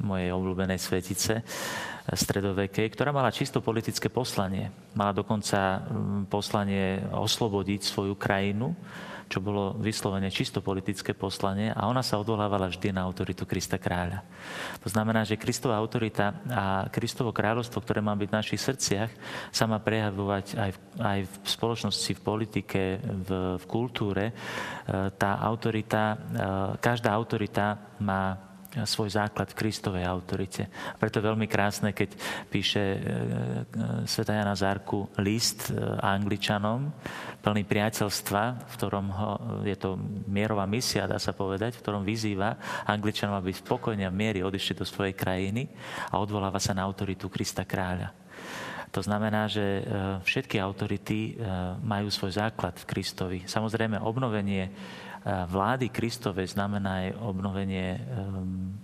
mojej 0.00 0.32
obľúbenej 0.32 0.80
svetice 0.80 1.40
e, 1.40 1.42
stredovekej, 2.16 2.88
ktorá 2.96 3.12
mala 3.12 3.28
čisto 3.28 3.60
politické 3.60 4.08
poslanie. 4.08 4.72
Mala 4.96 5.12
dokonca 5.12 5.84
poslanie 6.32 7.04
oslobodiť 7.12 7.84
svoju 7.84 8.16
krajinu 8.16 8.72
čo 9.26 9.42
bolo 9.42 9.74
vyslovene 9.78 10.30
čisto 10.30 10.62
politické 10.62 11.12
poslanie 11.12 11.74
a 11.74 11.86
ona 11.90 12.00
sa 12.00 12.18
odvolávala 12.18 12.70
vždy 12.70 12.94
na 12.94 13.02
autoritu 13.02 13.44
Krista 13.44 13.76
kráľa. 13.80 14.22
To 14.82 14.88
znamená, 14.88 15.26
že 15.26 15.40
Kristova 15.40 15.78
autorita 15.78 16.38
a 16.48 16.64
Kristovo 16.88 17.34
kráľovstvo, 17.34 17.82
ktoré 17.82 17.98
má 17.98 18.14
byť 18.14 18.28
v 18.30 18.36
našich 18.38 18.60
srdciach, 18.60 19.10
sa 19.50 19.64
má 19.66 19.82
prejavovať 19.82 20.46
aj 20.54 20.70
v, 20.70 20.78
aj 21.00 21.18
v 21.26 21.34
spoločnosti, 21.48 22.12
v 22.14 22.24
politike, 22.24 22.82
v, 23.02 23.30
v 23.58 23.64
kultúre. 23.66 24.24
E, 24.30 24.34
tá 25.16 25.40
autorita, 25.42 26.02
e, 26.12 26.16
každá 26.78 27.10
autorita 27.10 27.98
má 27.98 28.51
svoj 28.88 29.12
základ 29.12 29.52
v 29.52 29.58
Kristovej 29.58 30.08
autorite. 30.08 30.72
A 30.72 30.96
preto 30.96 31.20
je 31.20 31.28
veľmi 31.28 31.44
krásne, 31.44 31.92
keď 31.92 32.16
píše 32.48 32.80
e, 32.80 32.96
e, 32.96 33.00
Sveta 34.08 34.32
Jana 34.32 34.56
Zárku 34.56 35.12
list 35.20 35.68
e, 35.68 35.76
Angličanom, 36.00 36.88
plný 37.44 37.68
priateľstva, 37.68 38.42
v 38.64 38.74
ktorom 38.80 39.06
ho, 39.12 39.30
je 39.68 39.76
to 39.76 40.00
mierová 40.24 40.64
misia, 40.64 41.04
dá 41.04 41.20
sa 41.20 41.36
povedať, 41.36 41.76
v 41.76 41.82
ktorom 41.84 42.02
vyzýva 42.02 42.56
Angličanov, 42.88 43.44
aby 43.44 43.52
spokojne 43.52 44.08
a 44.08 44.12
miery 44.14 44.40
odišli 44.40 44.80
do 44.80 44.88
svojej 44.88 45.12
krajiny 45.12 45.68
a 46.08 46.16
odvoláva 46.16 46.56
sa 46.56 46.72
na 46.72 46.88
autoritu 46.88 47.28
Krista 47.28 47.68
kráľa. 47.68 48.14
To 48.92 49.00
znamená, 49.00 49.48
že 49.48 49.88
všetky 50.20 50.60
autority 50.60 51.40
majú 51.80 52.12
svoj 52.12 52.36
základ 52.36 52.76
v 52.76 52.84
Kristovi. 52.84 53.38
Samozrejme, 53.48 53.96
obnovenie 53.96 54.68
vlády 55.26 55.94
Kristovej 55.94 56.50
znamená 56.50 57.06
aj 57.06 57.08
obnovenie 57.22 57.94
ehm, 57.94 58.74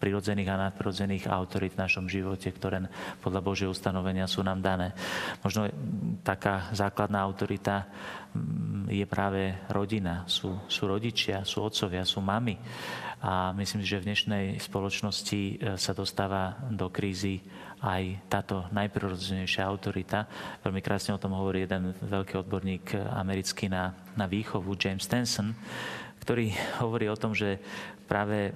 prirodzených 0.00 0.48
a 0.48 0.60
nadprirodzených 0.68 1.28
autorit 1.28 1.72
v 1.76 1.82
našom 1.84 2.06
živote, 2.08 2.48
ktoré 2.48 2.88
podľa 3.20 3.40
Božieho 3.44 3.70
ustanovenia 3.72 4.24
sú 4.24 4.40
nám 4.40 4.64
dané. 4.64 4.96
Možno 5.44 5.68
taká 6.24 6.72
základná 6.72 7.20
autorita 7.20 7.84
mm, 8.32 8.88
je 8.88 9.04
práve 9.04 9.52
rodina, 9.68 10.24
sú, 10.24 10.56
sú 10.68 10.88
rodičia, 10.88 11.44
sú 11.44 11.64
otcovia, 11.64 12.08
sú 12.08 12.24
mamy. 12.24 12.56
A 13.20 13.50
myslím 13.56 13.80
že 13.82 14.00
v 14.00 14.08
dnešnej 14.12 14.44
spoločnosti 14.60 15.40
e, 15.40 15.54
sa 15.80 15.92
dostáva 15.96 16.56
do 16.68 16.92
krízy 16.92 17.40
aj 17.82 18.28
táto 18.32 18.64
najprirodzenejšia 18.72 19.66
autorita. 19.68 20.24
Veľmi 20.64 20.80
krásne 20.80 21.12
o 21.12 21.20
tom 21.20 21.36
hovorí 21.36 21.68
jeden 21.68 21.92
veľký 21.92 22.40
odborník 22.46 22.96
americký 22.96 23.68
na, 23.68 23.92
na 24.16 24.24
výchovu, 24.24 24.72
James 24.80 25.04
Stenson, 25.04 25.52
ktorý 26.24 26.50
hovorí 26.82 27.06
o 27.06 27.18
tom, 27.18 27.36
že 27.36 27.60
práve 28.06 28.50
e, 28.50 28.52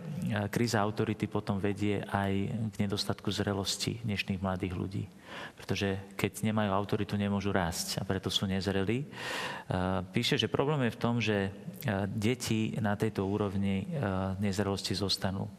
kríza 0.49 0.79
autority 0.81 1.27
potom 1.27 1.59
vedie 1.59 2.01
aj 2.07 2.33
k 2.73 2.75
nedostatku 2.87 3.29
zrelosti 3.35 3.99
dnešných 4.07 4.41
mladých 4.41 4.75
ľudí. 4.79 5.05
Pretože 5.59 6.15
keď 6.15 6.47
nemajú 6.51 6.71
autoritu, 6.71 7.15
nemôžu 7.19 7.55
rásť 7.55 7.99
a 7.99 8.07
preto 8.07 8.31
sú 8.31 8.47
nezrelí. 8.47 9.05
E, 9.05 9.07
píše, 10.15 10.39
že 10.39 10.51
problém 10.51 10.89
je 10.89 10.95
v 10.95 11.03
tom, 11.03 11.15
že 11.19 11.37
e, 11.47 11.51
deti 12.09 12.79
na 12.79 12.95
tejto 12.95 13.27
úrovni 13.27 13.91
nezrelosti 14.39 14.95
zostanú 14.95 15.51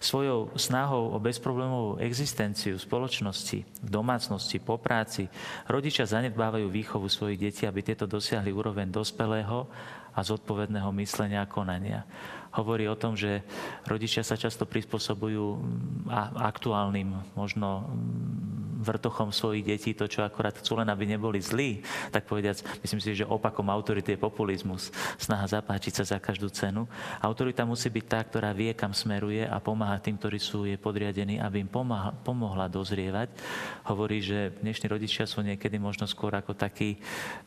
svojou 0.00 0.48
snahou 0.56 1.12
o 1.12 1.18
bezproblémovú 1.20 2.00
existenciu 2.00 2.80
v 2.80 2.84
spoločnosti, 2.88 3.58
v 3.60 3.88
domácnosti, 3.92 4.56
po 4.56 4.80
práci, 4.80 5.28
rodičia 5.68 6.08
zanedbávajú 6.08 6.72
výchovu 6.72 7.04
svojich 7.04 7.36
detí, 7.38 7.62
aby 7.68 7.84
tieto 7.84 8.08
dosiahli 8.08 8.48
úroveň 8.48 8.88
dospelého 8.88 9.68
a 10.16 10.20
zodpovedného 10.24 10.88
myslenia 10.96 11.44
a 11.44 11.50
konania 11.52 12.08
hovorí 12.50 12.90
o 12.90 12.98
tom, 12.98 13.14
že 13.14 13.46
rodičia 13.86 14.26
sa 14.26 14.34
často 14.34 14.66
prispôsobujú 14.66 15.46
mm, 15.56 16.10
aktuálnym 16.38 17.14
možno 17.38 17.86
mm, 17.86 18.60
vrtochom 18.80 19.28
svojich 19.28 19.64
detí, 19.64 19.92
to, 19.92 20.08
čo 20.08 20.24
akorát 20.24 20.56
chcú 20.56 20.80
len, 20.80 20.88
aby 20.88 21.04
neboli 21.04 21.36
zlí, 21.38 21.84
tak 22.08 22.24
povediac, 22.24 22.64
myslím 22.80 23.00
si, 23.00 23.12
že 23.12 23.28
opakom 23.28 23.68
autority 23.68 24.16
je 24.16 24.24
populizmus, 24.24 24.88
snaha 25.20 25.44
zapáčiť 25.60 26.00
sa 26.00 26.16
za 26.16 26.18
každú 26.18 26.48
cenu. 26.48 26.88
Autorita 27.20 27.68
musí 27.68 27.92
byť 27.92 28.04
tá, 28.08 28.20
ktorá 28.24 28.50
vie, 28.56 28.72
kam 28.72 28.96
smeruje 28.96 29.44
a 29.44 29.60
pomáha 29.60 30.00
tým, 30.00 30.16
ktorí 30.16 30.40
sú 30.40 30.64
jej 30.64 30.80
podriadení, 30.80 31.36
aby 31.38 31.60
im 31.60 31.70
pomáha, 31.70 32.16
pomohla 32.24 32.72
dozrievať. 32.72 33.28
Hovorí, 33.84 34.24
že 34.24 34.56
dnešní 34.64 34.88
rodičia 34.88 35.28
sú 35.28 35.44
niekedy 35.44 35.76
možno 35.76 36.08
skôr 36.08 36.32
ako 36.32 36.56
takí, 36.56 36.96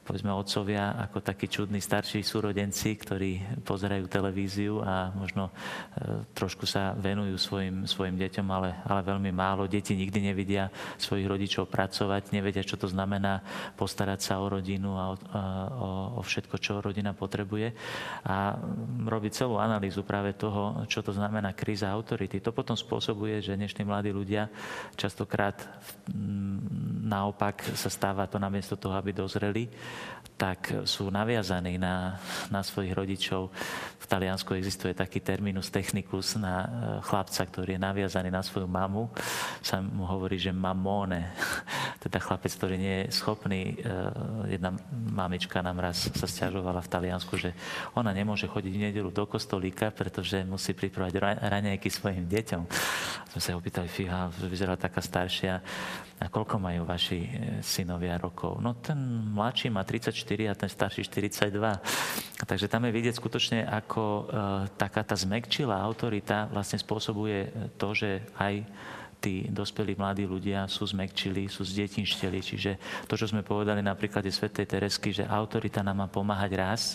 povedzme, 0.06 0.30
otcovia, 0.30 0.94
ako 1.10 1.18
takí 1.26 1.50
čudní 1.50 1.82
starší 1.82 2.22
súrodenci, 2.22 2.94
ktorí 2.94 3.66
pozerajú 3.66 4.06
televíziu 4.06 4.86
a 4.86 4.93
a 4.94 5.10
možno 5.18 5.50
e, 5.50 6.22
trošku 6.38 6.70
sa 6.70 6.94
venujú 6.94 7.42
svojim, 7.42 7.90
svojim 7.90 8.14
deťom, 8.22 8.48
ale, 8.54 8.78
ale 8.86 9.02
veľmi 9.02 9.34
málo. 9.34 9.66
Deti 9.66 9.98
nikdy 9.98 10.30
nevidia 10.30 10.70
svojich 11.02 11.26
rodičov 11.26 11.66
pracovať, 11.74 12.30
nevedia, 12.30 12.62
čo 12.62 12.78
to 12.78 12.86
znamená 12.86 13.42
postarať 13.74 14.20
sa 14.22 14.38
o 14.38 14.46
rodinu 14.46 14.94
a 14.94 15.04
o, 15.10 15.16
o, 15.18 15.90
o 16.20 16.22
všetko, 16.22 16.56
čo 16.62 16.78
rodina 16.78 17.18
potrebuje. 17.18 17.74
A 18.30 18.54
robiť 19.10 19.32
celú 19.34 19.58
analýzu 19.58 20.06
práve 20.06 20.38
toho, 20.38 20.86
čo 20.86 21.02
to 21.02 21.10
znamená 21.10 21.58
kríza 21.58 21.90
autority. 21.90 22.38
To 22.46 22.54
potom 22.54 22.78
spôsobuje, 22.78 23.42
že 23.42 23.58
dnešní 23.58 23.82
mladí 23.82 24.14
ľudia 24.14 24.48
častokrát 24.94 25.58
naopak 27.04 27.64
sa 27.76 27.90
stáva 27.92 28.28
to 28.28 28.40
namiesto 28.40 28.76
toho, 28.76 28.96
aby 28.96 29.16
dozreli, 29.16 29.68
tak 30.38 30.88
sú 30.90 31.08
naviazaní 31.14 31.78
na, 31.78 32.20
na 32.50 32.66
svojich 32.66 32.94
rodičov. 32.94 33.54
V 34.02 34.06
Taliansku 34.06 34.52
existuje 34.58 34.92
taký 34.92 35.24
terminus 35.24 35.72
technicus 35.72 36.36
na 36.36 36.56
e, 36.64 36.68
chlapca, 37.08 37.42
ktorý 37.48 37.80
je 37.80 37.86
naviazaný 37.86 38.30
na 38.34 38.44
svoju 38.44 38.68
mamu. 38.68 39.08
Sa 39.64 39.80
mu 39.80 40.04
hovorí, 40.04 40.36
že 40.36 40.52
mamone. 40.52 41.32
Teda 42.04 42.20
chlapec, 42.20 42.52
ktorý 42.52 42.76
nie 42.76 42.96
je 43.08 43.16
schopný. 43.16 43.80
E, 43.80 43.96
jedna 44.60 44.76
mamička 44.92 45.64
nám 45.64 45.80
raz 45.80 46.12
sa 46.12 46.28
stiažovala 46.28 46.84
v 46.84 46.92
Taliansku, 46.92 47.40
že 47.40 47.56
ona 47.96 48.12
nemôže 48.12 48.44
chodiť 48.44 48.74
v 48.76 48.84
nedelu 48.92 49.08
do 49.08 49.24
kostolíka, 49.24 49.88
pretože 49.88 50.44
musí 50.44 50.76
pripravať 50.76 51.40
raňajky 51.40 51.88
svojim 51.88 52.28
deťom. 52.28 52.62
Sme 53.32 53.40
sa 53.40 53.56
opýtali, 53.56 53.88
fíha, 53.88 54.28
vyzerá 54.36 54.76
taká 54.76 55.00
staršia. 55.00 55.64
A 56.20 56.28
koľko 56.28 56.60
majú 56.60 56.84
vaši 56.84 57.20
e, 57.24 57.30
synovia 57.64 58.20
rokov? 58.20 58.60
No 58.60 58.76
ten 58.76 59.00
mladší 59.32 59.72
má 59.72 59.88
34 59.88 60.52
a 60.52 60.60
ten 60.60 60.68
starší 60.68 61.08
42. 61.08 61.56
Takže 62.44 62.68
tam 62.68 62.84
je 62.84 62.92
vidieť 62.92 63.16
skutočne, 63.16 63.64
ako 63.64 64.04
e, 64.04 64.24
taká 64.76 65.08
tá 65.08 65.16
zmekčilá 65.16 65.80
autorita 65.80 66.52
vlastne 66.52 66.80
spôsobuje 66.84 67.72
to, 67.80 67.96
že 67.96 68.28
aj 68.36 68.68
tí 69.24 69.48
dospelí 69.48 69.96
mladí 69.96 70.28
ľudia 70.28 70.68
sú 70.68 70.84
zmekčili, 70.84 71.48
sú 71.48 71.64
zdetinšteli. 71.64 72.44
Čiže 72.44 72.72
to, 73.08 73.16
čo 73.16 73.32
sme 73.32 73.40
povedali 73.40 73.80
na 73.80 73.96
príklade 73.96 74.28
svätej 74.28 74.68
Teresky, 74.68 75.16
že 75.16 75.24
autorita 75.24 75.80
nám 75.80 76.04
má 76.04 76.08
pomáhať 76.12 76.52
rásť, 76.60 76.90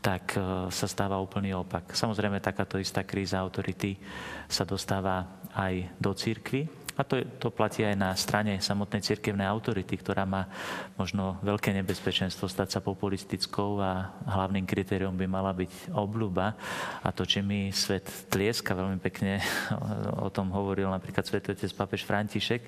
tak 0.00 0.32
e, 0.32 0.72
sa 0.72 0.86
stáva 0.88 1.20
úplný 1.20 1.52
opak. 1.52 1.92
Samozrejme, 1.92 2.40
takáto 2.40 2.80
istá 2.80 3.04
kríza 3.04 3.36
autority 3.36 4.00
sa 4.48 4.64
dostáva 4.64 5.28
aj 5.52 5.92
do 6.00 6.16
církvy, 6.16 6.77
A 6.98 7.06
to, 7.06 7.22
to 7.38 7.54
platí 7.54 7.86
aj 7.86 7.94
na 7.94 8.10
strane 8.18 8.58
samotnej 8.58 8.98
cirkevnej 9.06 9.46
autority, 9.46 9.94
ktorá 9.94 10.26
má 10.26 10.50
možno 10.98 11.38
veľké 11.46 11.70
nebezpečenstvo 11.70 12.50
stať 12.50 12.74
sa 12.74 12.80
populistickou 12.82 13.78
a 13.78 14.10
hlavným 14.26 14.66
kritériom 14.66 15.14
by 15.14 15.30
mala 15.30 15.54
byť 15.54 15.94
obľuba. 15.94 16.58
A 17.06 17.14
to, 17.14 17.22
či 17.22 17.38
mi 17.38 17.70
svet 17.70 18.02
tlieska 18.26 18.74
veľmi 18.74 18.98
pekne, 18.98 19.38
o 20.26 20.28
tom 20.34 20.50
hovoril 20.50 20.90
napríklad 20.90 21.22
svätý 21.22 21.54
otec 21.54 21.70
pápež 21.70 22.02
František, 22.02 22.66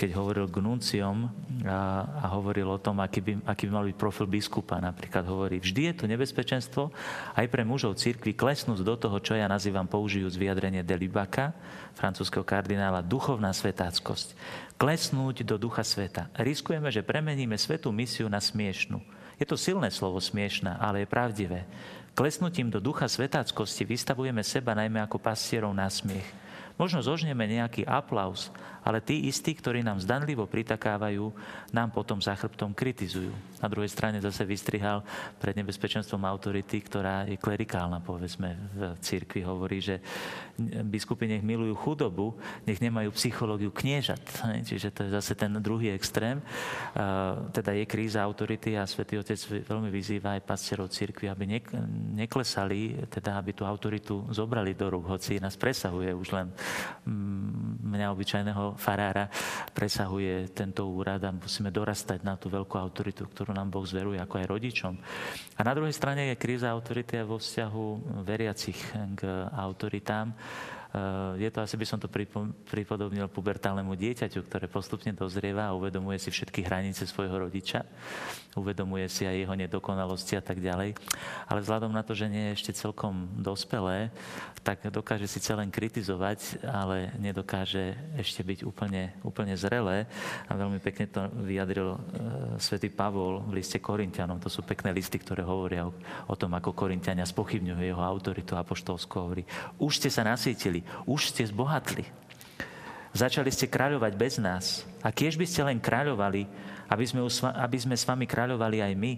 keď 0.00 0.16
hovoril 0.16 0.48
k 0.48 0.64
nunciom 0.64 1.28
a, 1.68 2.08
a 2.24 2.26
hovoril 2.40 2.72
o 2.72 2.80
tom, 2.80 3.04
aký 3.04 3.20
by, 3.20 3.32
aký 3.52 3.68
by 3.68 3.72
mal 3.76 3.84
byť 3.84 3.96
profil 4.00 4.24
biskupa. 4.24 4.80
Napríklad 4.80 5.28
hovorí, 5.28 5.60
vždy 5.60 5.92
je 5.92 5.94
tu 6.00 6.04
nebezpečenstvo 6.08 6.88
aj 7.36 7.46
pre 7.52 7.68
mužov 7.68 8.00
cirkvi 8.00 8.32
klesnúť 8.32 8.80
do 8.80 8.96
toho, 8.96 9.20
čo 9.20 9.36
ja 9.36 9.44
nazývam 9.44 9.84
použijúc 9.84 10.40
vyjadrenie 10.40 10.80
Delibaka, 10.80 11.52
francúzského 11.98 12.46
kardinála, 12.46 13.02
duchovná 13.02 13.50
svetáckosť. 13.58 14.38
Klesnúť 14.78 15.42
do 15.42 15.58
ducha 15.58 15.82
sveta. 15.82 16.30
Riskujeme, 16.38 16.94
že 16.94 17.02
premeníme 17.02 17.58
svetú 17.58 17.90
misiu 17.90 18.30
na 18.30 18.38
smiešnú. 18.38 19.02
Je 19.38 19.46
to 19.46 19.58
silné 19.58 19.90
slovo 19.90 20.22
smiešná, 20.22 20.78
ale 20.78 21.02
je 21.02 21.10
pravdivé. 21.10 21.66
Klesnutím 22.14 22.70
do 22.70 22.78
ducha 22.78 23.10
svetáckosti 23.10 23.82
vystavujeme 23.82 24.42
seba 24.46 24.74
najmä 24.78 25.02
ako 25.02 25.18
pastierov 25.18 25.74
na 25.74 25.90
smiech. 25.90 26.26
Možno 26.78 27.02
zožneme 27.02 27.42
nejaký 27.50 27.82
aplaus, 27.82 28.54
ale 28.88 29.04
tí 29.04 29.28
istí, 29.28 29.52
ktorí 29.52 29.84
nám 29.84 30.00
zdanlivo 30.00 30.48
pritakávajú, 30.48 31.28
nám 31.76 31.92
potom 31.92 32.16
za 32.24 32.32
chrbtom 32.32 32.72
kritizujú. 32.72 33.36
Na 33.60 33.68
druhej 33.68 33.92
strane 33.92 34.16
zase 34.24 34.48
vystrihal 34.48 35.04
pred 35.36 35.52
nebezpečenstvom 35.60 36.24
autority, 36.24 36.80
ktorá 36.80 37.28
je 37.28 37.36
klerikálna, 37.36 38.00
povedzme, 38.00 38.56
v 38.72 38.80
cirkvi 39.04 39.44
hovorí, 39.44 39.84
že 39.84 40.00
biskupy 40.88 41.28
nech 41.28 41.44
milujú 41.44 41.76
chudobu, 41.76 42.32
nech 42.64 42.80
nemajú 42.80 43.12
psychológiu 43.12 43.68
kniežat. 43.68 44.24
Čiže 44.64 44.88
to 44.96 45.00
je 45.04 45.10
zase 45.12 45.36
ten 45.36 45.52
druhý 45.60 45.92
extrém. 45.92 46.40
Teda 47.52 47.76
je 47.76 47.84
kríza 47.84 48.24
autority 48.24 48.80
a 48.80 48.88
svätý 48.88 49.20
Otec 49.20 49.36
veľmi 49.68 49.92
vyzýva 49.92 50.40
aj 50.40 50.48
pastierov 50.48 50.88
cirkvi, 50.88 51.28
aby 51.28 51.60
neklesali, 52.16 53.04
teda 53.12 53.36
aby 53.36 53.52
tú 53.52 53.68
autoritu 53.68 54.24
zobrali 54.32 54.72
do 54.72 54.88
rúk, 54.88 55.12
hoci 55.18 55.36
nás 55.42 55.58
presahuje 55.58 56.14
už 56.14 56.28
len 56.32 56.46
mm, 57.04 57.84
mňa 57.84 58.06
obyčajného 58.14 58.77
farára 58.78 59.26
presahuje 59.74 60.54
tento 60.54 60.86
úrad 60.86 61.20
a 61.26 61.34
musíme 61.34 61.74
dorastať 61.74 62.22
na 62.22 62.38
tú 62.38 62.46
veľkú 62.48 62.78
autoritu, 62.78 63.26
ktorú 63.26 63.50
nám 63.50 63.74
Boh 63.74 63.82
zveruje 63.82 64.22
ako 64.22 64.38
aj 64.38 64.46
rodičom. 64.46 64.94
A 65.58 65.60
na 65.66 65.74
druhej 65.74 65.92
strane 65.92 66.30
je 66.30 66.40
kríza 66.40 66.70
autority 66.70 67.18
vo 67.26 67.42
vzťahu 67.42 67.86
veriacich 68.22 68.78
k 69.18 69.22
autoritám. 69.52 70.32
Eh, 70.88 71.44
je 71.44 71.48
to, 71.52 71.60
asi 71.60 71.76
by 71.76 71.84
som 71.84 72.00
to 72.00 72.08
pripodobnil 72.64 73.28
pubertálnemu 73.28 73.92
dieťaťu, 73.92 74.40
ktoré 74.48 74.72
postupne 74.72 75.12
dozrieva 75.12 75.68
a 75.68 75.76
uvedomuje 75.76 76.16
si 76.16 76.32
všetky 76.32 76.64
hranice 76.64 77.04
svojho 77.04 77.44
rodiča, 77.44 77.84
uvedomuje 78.56 79.04
si 79.12 79.28
aj 79.28 79.36
jeho 79.36 79.52
nedokonalosti 79.52 80.40
a 80.40 80.42
tak 80.42 80.64
ďalej. 80.64 80.96
Ale 81.44 81.60
vzhľadom 81.60 81.92
na 81.92 82.00
to, 82.00 82.16
že 82.16 82.32
nie 82.32 82.50
je 82.50 82.56
ešte 82.56 82.72
celkom 82.72 83.28
dospelé, 83.36 84.08
tak 84.64 84.80
dokáže 84.88 85.28
si 85.28 85.40
len 85.52 85.68
kritizovať, 85.68 86.64
ale 86.64 87.12
nedokáže 87.20 87.92
ešte 88.16 88.40
byť 88.40 88.64
úplne, 88.64 89.12
úplne 89.20 89.56
zrelé. 89.60 90.08
A 90.48 90.56
veľmi 90.56 90.80
pekne 90.80 91.08
to 91.08 91.24
vyjadril 91.40 91.96
uh, 91.96 91.98
svätý 92.60 92.92
Pavol 92.92 93.44
v 93.48 93.60
liste 93.64 93.80
Korintianom. 93.80 94.36
To 94.44 94.52
sú 94.52 94.60
pekné 94.60 94.92
listy, 94.92 95.16
ktoré 95.16 95.40
hovoria 95.40 95.88
o, 95.88 95.92
o 96.28 96.34
tom, 96.36 96.52
ako 96.52 96.76
Korintiania 96.76 97.24
spochybňujú 97.24 97.80
jeho 97.80 98.02
autoritu 98.04 98.60
apoštolskú. 98.60 99.14
Hovorí, 99.16 99.42
už 99.80 100.04
ste 100.04 100.12
sa 100.12 100.20
nasítili 100.20 100.77
zbohatli. 100.82 101.06
Už 101.06 101.20
ste 101.30 101.42
zbohatli. 101.46 102.04
Začali 103.16 103.50
ste 103.50 103.66
kráľovať 103.66 104.12
bez 104.14 104.38
nás. 104.38 104.86
A 105.02 105.10
kiež 105.10 105.34
by 105.34 105.46
ste 105.48 105.64
len 105.64 105.80
kráľovali, 105.80 106.46
aby 106.88 107.04
sme, 107.04 107.24
aby 107.56 107.78
sme 107.80 107.96
s 107.96 108.06
vami 108.06 108.28
kráľovali 108.28 108.84
aj 108.84 108.94
my. 108.94 109.12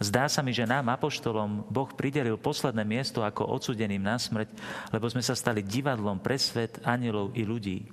Zdá 0.00 0.32
sa 0.32 0.40
mi, 0.40 0.48
že 0.56 0.64
nám, 0.64 0.88
apoštolom, 0.88 1.68
Boh 1.68 1.90
pridelil 1.92 2.40
posledné 2.40 2.88
miesto 2.88 3.20
ako 3.20 3.52
odsudeným 3.52 4.00
na 4.00 4.16
smrť, 4.16 4.48
lebo 4.96 5.04
sme 5.12 5.20
sa 5.20 5.36
stali 5.36 5.60
divadlom 5.60 6.16
pre 6.16 6.40
svet, 6.40 6.80
anielov 6.88 7.36
i 7.36 7.44
ľudí. 7.44 7.84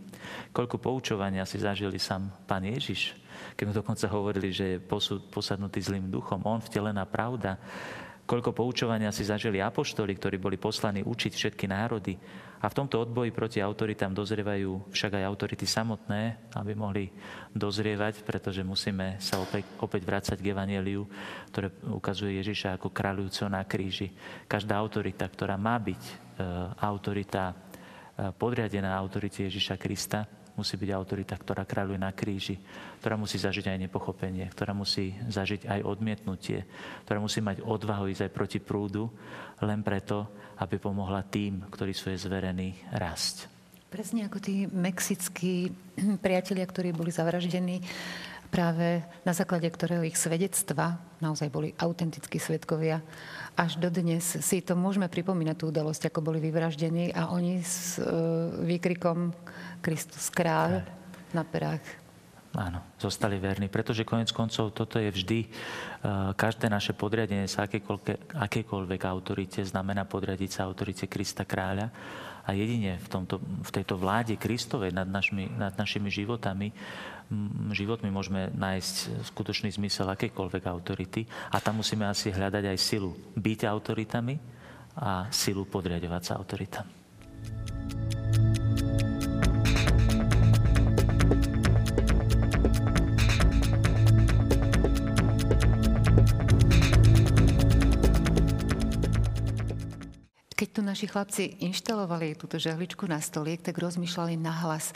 Koľko 0.55 0.79
poučovania 0.79 1.43
si 1.43 1.59
zažili 1.59 1.99
sám 1.99 2.31
pán 2.47 2.63
Ježiš, 2.63 3.11
keď 3.59 3.63
mu 3.67 3.73
dokonca 3.75 4.07
hovorili, 4.07 4.55
že 4.55 4.79
je 4.79 4.83
posadnutý 5.27 5.83
zlým 5.83 6.07
duchom. 6.07 6.39
On 6.47 6.63
vtelená 6.63 7.03
pravda. 7.03 7.59
Koľko 8.23 8.55
poučovania 8.55 9.11
si 9.11 9.27
zažili 9.27 9.59
apoštoli, 9.59 10.15
ktorí 10.15 10.39
boli 10.39 10.55
poslaní 10.55 11.03
učiť 11.03 11.31
všetky 11.35 11.67
národy. 11.67 12.15
A 12.57 12.65
v 12.69 12.77
tomto 12.77 13.01
odboji 13.05 13.29
proti 13.29 13.61
autoritám 13.61 14.13
dozrievajú 14.13 14.89
však 14.89 15.21
aj 15.21 15.27
autority 15.29 15.69
samotné, 15.69 16.51
aby 16.57 16.73
mohli 16.73 17.13
dozrievať, 17.53 18.25
pretože 18.25 18.65
musíme 18.65 19.21
sa 19.21 19.37
opäť, 19.37 19.65
opäť 19.77 20.01
vrácať 20.05 20.37
k 20.41 20.51
Evangeliu, 20.53 21.05
ktoré 21.53 21.69
ukazuje 21.89 22.41
Ježiša 22.41 22.81
ako 22.81 22.89
kráľujúceho 22.89 23.49
na 23.49 23.61
kríži. 23.65 24.09
Každá 24.49 24.77
autorita, 24.77 25.29
ktorá 25.29 25.53
má 25.53 25.77
byť 25.77 26.01
e, 26.01 26.13
autorita 26.81 27.43
e, 27.49 27.55
podriadená 28.33 28.97
autorite 28.97 29.45
Ježiša 29.45 29.77
Krista, 29.77 30.25
musí 30.57 30.75
byť 30.75 30.89
autorita, 30.91 31.37
ktorá 31.37 31.63
kráľuje 31.63 31.99
na 32.01 32.11
kríži, 32.11 32.57
ktorá 32.99 33.15
musí 33.15 33.37
zažiť 33.37 33.69
aj 33.69 33.77
nepochopenie, 33.87 34.49
ktorá 34.49 34.73
musí 34.73 35.13
zažiť 35.29 35.69
aj 35.69 35.79
odmietnutie, 35.85 36.65
ktorá 37.05 37.21
musí 37.21 37.39
mať 37.39 37.61
odvahu 37.61 38.09
ísť 38.09 38.27
aj 38.27 38.31
proti 38.33 38.59
prúdu, 38.59 39.07
len 39.61 39.85
preto, 39.85 40.25
aby 40.57 40.81
pomohla 40.81 41.21
tým, 41.29 41.69
ktorí 41.69 41.93
sú 41.93 42.09
jej 42.09 42.17
zverení, 42.17 42.73
rásť. 42.89 43.45
Presne 43.87 44.27
ako 44.27 44.41
tí 44.43 44.67
mexickí 44.67 45.71
priatelia, 46.25 46.65
ktorí 46.65 46.91
boli 46.91 47.13
zavraždení 47.13 47.85
práve 48.47 49.03
na 49.27 49.35
základe 49.35 49.67
ktorého 49.67 50.07
ich 50.07 50.15
svedectva 50.15 50.97
naozaj 51.19 51.51
boli 51.51 51.75
autentickí 51.77 52.39
svetkovia. 52.39 53.03
Až 53.57 53.81
dodnes 53.81 54.23
si 54.23 54.63
to 54.63 54.77
môžeme 54.77 55.09
pripomínať 55.11 55.55
tú 55.57 55.69
udalosť, 55.69 56.09
ako 56.09 56.31
boli 56.31 56.39
vyvraždení 56.39 57.11
a 57.11 57.33
oni 57.33 57.59
s 57.61 57.97
e, 57.97 58.05
výkrikom 58.63 59.33
Kristus 59.81 60.29
kráľ 60.31 60.83
na 61.31 61.43
perách. 61.43 61.83
Áno, 62.57 62.81
zostali 62.97 63.37
verní, 63.37 63.69
pretože 63.69 64.07
konec 64.07 64.33
koncov 64.33 64.73
toto 64.73 64.97
je 64.97 65.13
vždy, 65.13 65.39
uh, 65.45 66.33
každé 66.33 66.71
naše 66.71 66.97
podriadenie 66.97 67.45
sa 67.45 67.69
akékoľvek, 67.69 68.33
akékoľvek 68.33 69.01
autorite 69.05 69.61
znamená 69.61 70.09
podriadiť 70.09 70.49
sa 70.57 70.65
autorite 70.65 71.05
Krista 71.05 71.45
kráľa 71.45 71.93
a 72.47 72.55
jedine 72.55 72.97
v, 72.97 73.07
tomto, 73.11 73.37
v 73.43 73.69
tejto 73.69 73.99
vláde 73.99 74.39
Kristovej 74.39 74.95
nad 74.95 75.05
našimi, 75.05 75.51
nad 75.53 75.75
našimi 75.77 76.09
životami 76.09 76.73
životmi 77.75 78.07
môžeme 78.07 78.47
nájsť 78.55 79.27
skutočný 79.35 79.69
zmysel 79.75 80.07
akékoľvek 80.07 80.63
autority 80.63 81.27
a 81.51 81.59
tam 81.59 81.83
musíme 81.83 82.07
asi 82.07 82.31
hľadať 82.31 82.71
aj 82.71 82.77
silu 82.79 83.11
byť 83.35 83.59
autoritami 83.67 84.39
a 84.97 85.27
silu 85.29 85.67
podriadovať 85.67 86.21
sa 86.23 86.39
autoritám. 86.39 86.87
Tu 100.77 100.85
naši 100.85 101.09
chlapci 101.09 101.57
inštalovali 101.65 102.37
túto 102.37 102.61
žehličku 102.61 103.09
na 103.09 103.17
stoliek, 103.17 103.57
tak 103.57 103.81
rozmýšľali 103.81 104.37
nahlas, 104.37 104.93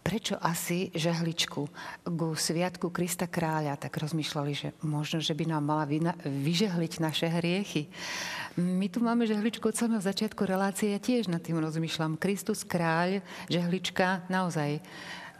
prečo 0.00 0.40
asi 0.40 0.88
žehličku 0.96 1.68
ku 2.08 2.28
Sviatku 2.32 2.88
Krista 2.88 3.28
Kráľa, 3.28 3.76
tak 3.76 4.00
rozmýšľali, 4.00 4.52
že 4.56 4.72
možno, 4.80 5.20
že 5.20 5.36
by 5.36 5.44
nám 5.44 5.68
mala 5.68 5.84
vyžehliť 6.24 7.04
naše 7.04 7.28
hriechy. 7.28 7.92
My 8.56 8.88
tu 8.88 9.04
máme 9.04 9.28
žehličku 9.28 9.68
od 9.68 9.76
samého 9.76 10.00
začiatku 10.00 10.40
relácie, 10.48 10.96
ja 10.96 11.00
tiež 11.04 11.28
nad 11.28 11.44
tým 11.44 11.60
rozmýšľam. 11.60 12.16
Kristus 12.16 12.64
Kráľ, 12.64 13.20
žehlička, 13.52 14.24
naozaj, 14.32 14.80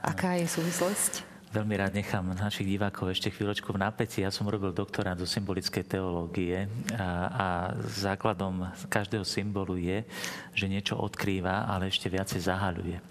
aká 0.05 0.37
je 0.37 0.45
súvislosť? 0.45 1.30
Veľmi 1.51 1.83
rád 1.83 1.99
nechám 1.99 2.31
našich 2.31 2.63
divákov 2.63 3.11
ešte 3.11 3.35
chvíľočku 3.35 3.75
v 3.75 3.83
napätí. 3.83 4.23
Ja 4.23 4.31
som 4.31 4.47
robil 4.47 4.71
doktorát 4.71 5.19
zo 5.19 5.27
symbolickej 5.27 5.83
teológie 5.83 6.71
a, 6.95 7.11
a 7.27 7.47
základom 7.91 8.71
každého 8.87 9.27
symbolu 9.27 9.75
je, 9.75 10.07
že 10.55 10.71
niečo 10.71 10.95
odkrýva, 10.95 11.67
ale 11.67 11.91
ešte 11.91 12.07
viacej 12.07 12.47
zahaľuje. 12.47 13.03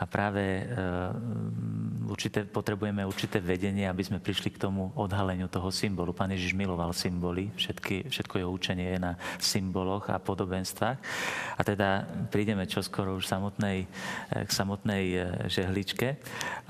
A 0.00 0.08
práve 0.08 0.40
e, 0.40 0.62
určité, 2.08 2.48
potrebujeme 2.48 3.04
určité 3.04 3.44
vedenie, 3.44 3.84
aby 3.84 4.00
sme 4.00 4.24
prišli 4.24 4.56
k 4.56 4.62
tomu 4.64 4.88
odhaleniu 4.96 5.52
toho 5.52 5.68
symbolu. 5.68 6.16
Pán 6.16 6.32
Ježiš 6.32 6.56
miloval 6.56 6.96
symboly, 6.96 7.52
všetky, 7.60 8.08
všetko 8.08 8.40
jeho 8.40 8.50
učenie 8.56 8.96
je 8.96 9.00
na 9.04 9.20
symboloch 9.36 10.08
a 10.08 10.16
podobenstvách. 10.16 10.96
A 11.54 11.60
teda 11.60 12.08
prídeme 12.32 12.64
čoskoro 12.64 13.20
už 13.20 13.28
samotnej, 13.28 13.84
k 14.32 14.48
samotnej 14.50 15.04
e, 15.12 15.16
žehličke. 15.52 16.16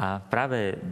A 0.03 0.19
práve 0.19 0.83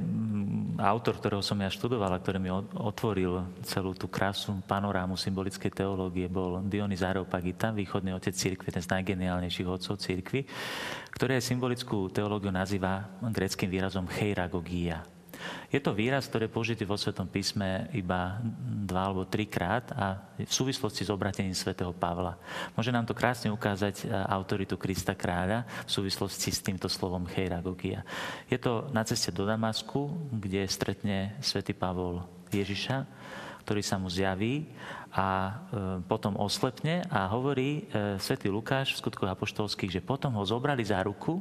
autor, 0.78 1.18
ktorého 1.18 1.42
som 1.42 1.58
ja 1.58 1.66
študoval 1.66 2.14
a 2.14 2.22
ktorý 2.22 2.38
mi 2.38 2.50
otvoril 2.78 3.60
celú 3.66 3.92
tú 3.92 4.06
krásu 4.06 4.54
panorámu 4.64 5.18
symbolickej 5.18 5.74
teológie, 5.74 6.30
bol 6.30 6.62
Dionys 6.64 7.02
Areopagita, 7.02 7.74
východný 7.74 8.14
otec 8.14 8.32
církvy, 8.32 8.70
ten 8.70 8.84
z 8.84 8.90
najgeniálnejších 8.94 9.66
otcov 9.66 9.98
církvy, 9.98 10.46
ktorý 11.10 11.36
aj 11.36 11.44
symbolickú 11.44 12.06
teológiu 12.14 12.54
nazýva 12.54 13.10
greckým 13.18 13.66
výrazom 13.66 14.06
cheiragogia, 14.06 15.02
je 15.70 15.78
to 15.78 15.94
výraz, 15.94 16.26
ktorý 16.26 16.50
je 16.50 16.56
použitý 16.56 16.82
vo 16.82 16.98
Svetom 16.98 17.30
písme 17.30 17.86
iba 17.94 18.42
dva 18.84 19.10
alebo 19.10 19.28
trikrát 19.28 19.86
a 19.94 20.18
v 20.34 20.50
súvislosti 20.50 21.06
s 21.06 21.10
obratením 21.12 21.54
svätého 21.54 21.94
Pavla. 21.94 22.34
Môže 22.74 22.90
nám 22.90 23.06
to 23.06 23.14
krásne 23.14 23.52
ukázať 23.54 24.02
e, 24.02 24.10
autoritu 24.10 24.74
Krista 24.74 25.14
kráľa 25.14 25.62
v 25.86 25.90
súvislosti 25.90 26.50
s 26.50 26.64
týmto 26.64 26.90
slovom 26.90 27.28
cheiragogia. 27.28 28.02
Je 28.50 28.58
to 28.58 28.90
na 28.90 29.06
ceste 29.06 29.30
do 29.30 29.46
Damasku, 29.46 30.10
kde 30.34 30.66
stretne 30.66 31.38
svätý 31.38 31.70
Pavol 31.70 32.26
Ježiša, 32.50 33.06
ktorý 33.62 33.82
sa 33.86 34.00
mu 34.00 34.10
zjaví 34.10 34.66
a 35.14 35.28
e, 35.28 35.52
potom 36.06 36.34
oslepne 36.38 37.06
a 37.10 37.30
hovorí 37.30 37.86
e, 37.90 38.18
svätý 38.18 38.50
Lukáš 38.50 38.94
v 38.94 39.06
skutkoch 39.06 39.30
apoštolských, 39.30 40.00
že 40.00 40.02
potom 40.02 40.34
ho 40.38 40.44
zobrali 40.46 40.82
za 40.82 41.02
ruku 41.02 41.38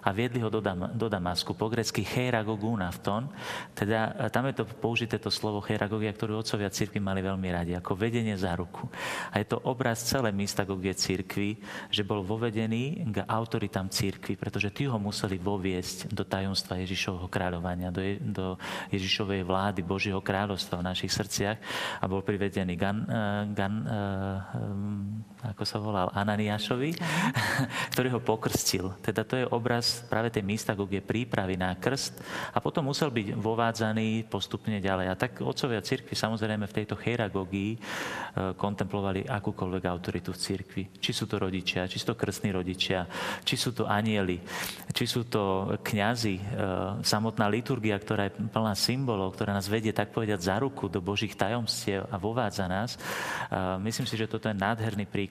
a 0.00 0.08
viedli 0.12 0.40
ho 0.40 0.48
do, 0.48 0.60
Dam- 0.60 0.92
do 0.96 1.06
Damasku. 1.08 1.52
Po 1.52 1.68
grecky 1.68 2.04
cheiragogúnafton, 2.04 3.28
teda 3.76 4.16
e, 4.16 4.32
tam 4.32 4.48
je 4.48 4.54
to 4.60 4.64
použité 4.66 5.20
to 5.20 5.28
slovo 5.28 5.60
cheiragogia, 5.60 6.12
ktorú 6.12 6.40
otcovia 6.40 6.72
cirkvi 6.72 7.00
mali 7.00 7.20
veľmi 7.20 7.48
radi, 7.52 7.72
ako 7.76 7.96
vedenie 7.96 8.34
za 8.36 8.56
ruku. 8.56 8.88
A 9.30 9.38
je 9.40 9.46
to 9.48 9.60
obraz 9.68 10.02
celé 10.04 10.32
mystagogie 10.32 10.96
cirkvi, 10.96 11.60
že 11.92 12.02
bol 12.06 12.24
vovedený 12.24 13.12
k 13.12 13.16
autoritám 13.28 13.92
cirkvi, 13.92 14.36
pretože 14.36 14.72
tí 14.72 14.88
ho 14.88 14.96
museli 14.96 15.36
voviesť 15.36 16.12
do 16.12 16.24
tajomstva 16.24 16.80
Ježišovho 16.80 17.28
kráľovania, 17.28 17.92
do, 17.92 18.00
Je- 18.00 18.20
do 18.20 18.56
Ježišovej 18.90 19.44
vlády, 19.44 19.80
Božieho 19.84 20.20
kráľovstva 20.24 20.80
v 20.80 20.88
našich 20.88 21.12
srdciach 21.12 21.58
a 22.00 22.04
bol 22.08 22.24
privedený 22.24 22.74
Gan, 22.76 22.98
uh, 23.04 23.44
Gan 23.52 23.74
uh, 23.84 23.90
um, 24.56 25.22
ako 25.40 25.64
sa 25.64 25.80
volal, 25.80 26.12
Ananiášovi, 26.12 26.92
ktorý 27.96 28.08
ho 28.12 28.20
pokrstil. 28.20 28.92
Teda 29.00 29.24
to 29.24 29.40
je 29.40 29.48
obraz 29.48 30.04
práve 30.04 30.28
tej 30.28 30.44
mystagogie 30.44 31.00
prípravy 31.00 31.56
na 31.56 31.72
krst 31.80 32.20
a 32.52 32.60
potom 32.60 32.92
musel 32.92 33.08
byť 33.08 33.40
vovádzaný 33.40 34.28
postupne 34.28 34.76
ďalej. 34.76 35.06
A 35.08 35.16
tak 35.16 35.40
otcovia 35.40 35.80
cirkvi 35.80 36.12
samozrejme 36.12 36.68
v 36.68 36.76
tejto 36.76 36.94
chiragogii 37.00 37.72
e, 37.72 37.78
kontemplovali 38.52 39.24
akúkoľvek 39.24 39.84
autoritu 39.88 40.36
v 40.36 40.42
cirkvi. 40.44 40.82
Či 41.00 41.10
sú 41.16 41.24
to 41.24 41.40
rodičia, 41.40 41.88
či 41.88 41.96
sú 41.96 42.12
to 42.12 42.20
krstní 42.20 42.52
rodičia, 42.52 43.08
či 43.40 43.56
sú 43.56 43.72
to 43.72 43.88
anieli, 43.88 44.44
či 44.92 45.04
sú 45.08 45.24
to 45.24 45.76
kňazi, 45.80 46.36
e, 46.36 46.44
samotná 47.00 47.48
liturgia, 47.48 47.96
ktorá 47.96 48.28
je 48.28 48.36
plná 48.36 48.76
symbolov, 48.76 49.32
ktorá 49.32 49.56
nás 49.56 49.72
vedie 49.72 49.96
tak 49.96 50.12
povedať 50.12 50.44
za 50.44 50.60
ruku 50.60 50.92
do 50.92 51.00
Božích 51.00 51.32
tajomstiev 51.32 52.04
a 52.12 52.20
vovádza 52.20 52.68
nás. 52.68 52.94
E, 52.94 52.98
myslím 53.88 54.04
si, 54.04 54.20
že 54.20 54.28
toto 54.28 54.52
je 54.52 54.56
nádherný 54.56 55.08
príklad, 55.08 55.29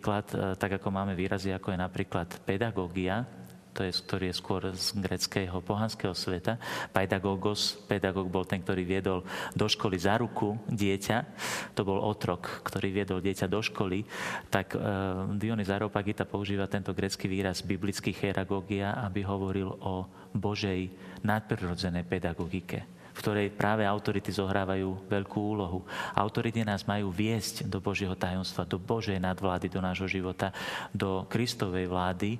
tak 0.58 0.80
ako 0.80 0.88
máme 0.90 1.14
výrazy, 1.14 1.52
ako 1.52 1.76
je 1.76 1.80
napríklad 1.80 2.28
pedagógia, 2.48 3.28
to 3.80 3.88
je, 3.88 3.96
ktorý 3.96 4.26
je 4.34 4.36
skôr 4.36 4.62
z 4.76 4.98
greckého 4.98 5.62
pohanského 5.64 6.12
sveta. 6.12 6.58
Paidagogos, 6.92 7.80
pedagóg 7.88 8.28
bol 8.28 8.44
ten, 8.44 8.60
ktorý 8.60 8.84
viedol 8.84 9.24
do 9.56 9.72
školy 9.72 9.96
za 9.96 10.20
ruku 10.20 10.58
dieťa. 10.68 11.18
To 11.80 11.88
bol 11.88 12.04
otrok, 12.04 12.66
ktorý 12.66 12.92
viedol 12.92 13.24
dieťa 13.24 13.48
do 13.48 13.64
školy. 13.64 14.04
Tak 14.52 14.76
e, 14.76 14.78
Dionys 15.40 15.72
Areopagita 15.72 16.28
používa 16.28 16.68
tento 16.68 16.92
grecký 16.92 17.32
výraz 17.32 17.64
biblický 17.64 18.12
cheragógia, 18.12 19.00
aby 19.00 19.24
hovoril 19.24 19.72
o 19.72 20.04
Božej 20.36 20.92
nadprirodzenej 21.24 22.04
pedagogike 22.04 22.99
ktorej 23.20 23.52
práve 23.52 23.84
autority 23.84 24.32
zohrávajú 24.32 25.12
veľkú 25.12 25.40
úlohu. 25.44 25.84
Autority 26.16 26.64
nás 26.64 26.88
majú 26.88 27.12
viesť 27.12 27.68
do 27.68 27.84
Božieho 27.84 28.16
tajomstva, 28.16 28.64
do 28.64 28.80
Božej 28.80 29.20
nadvlády, 29.20 29.68
do 29.68 29.84
nášho 29.84 30.08
života, 30.08 30.56
do 30.96 31.28
Kristovej 31.28 31.92
vlády 31.92 32.40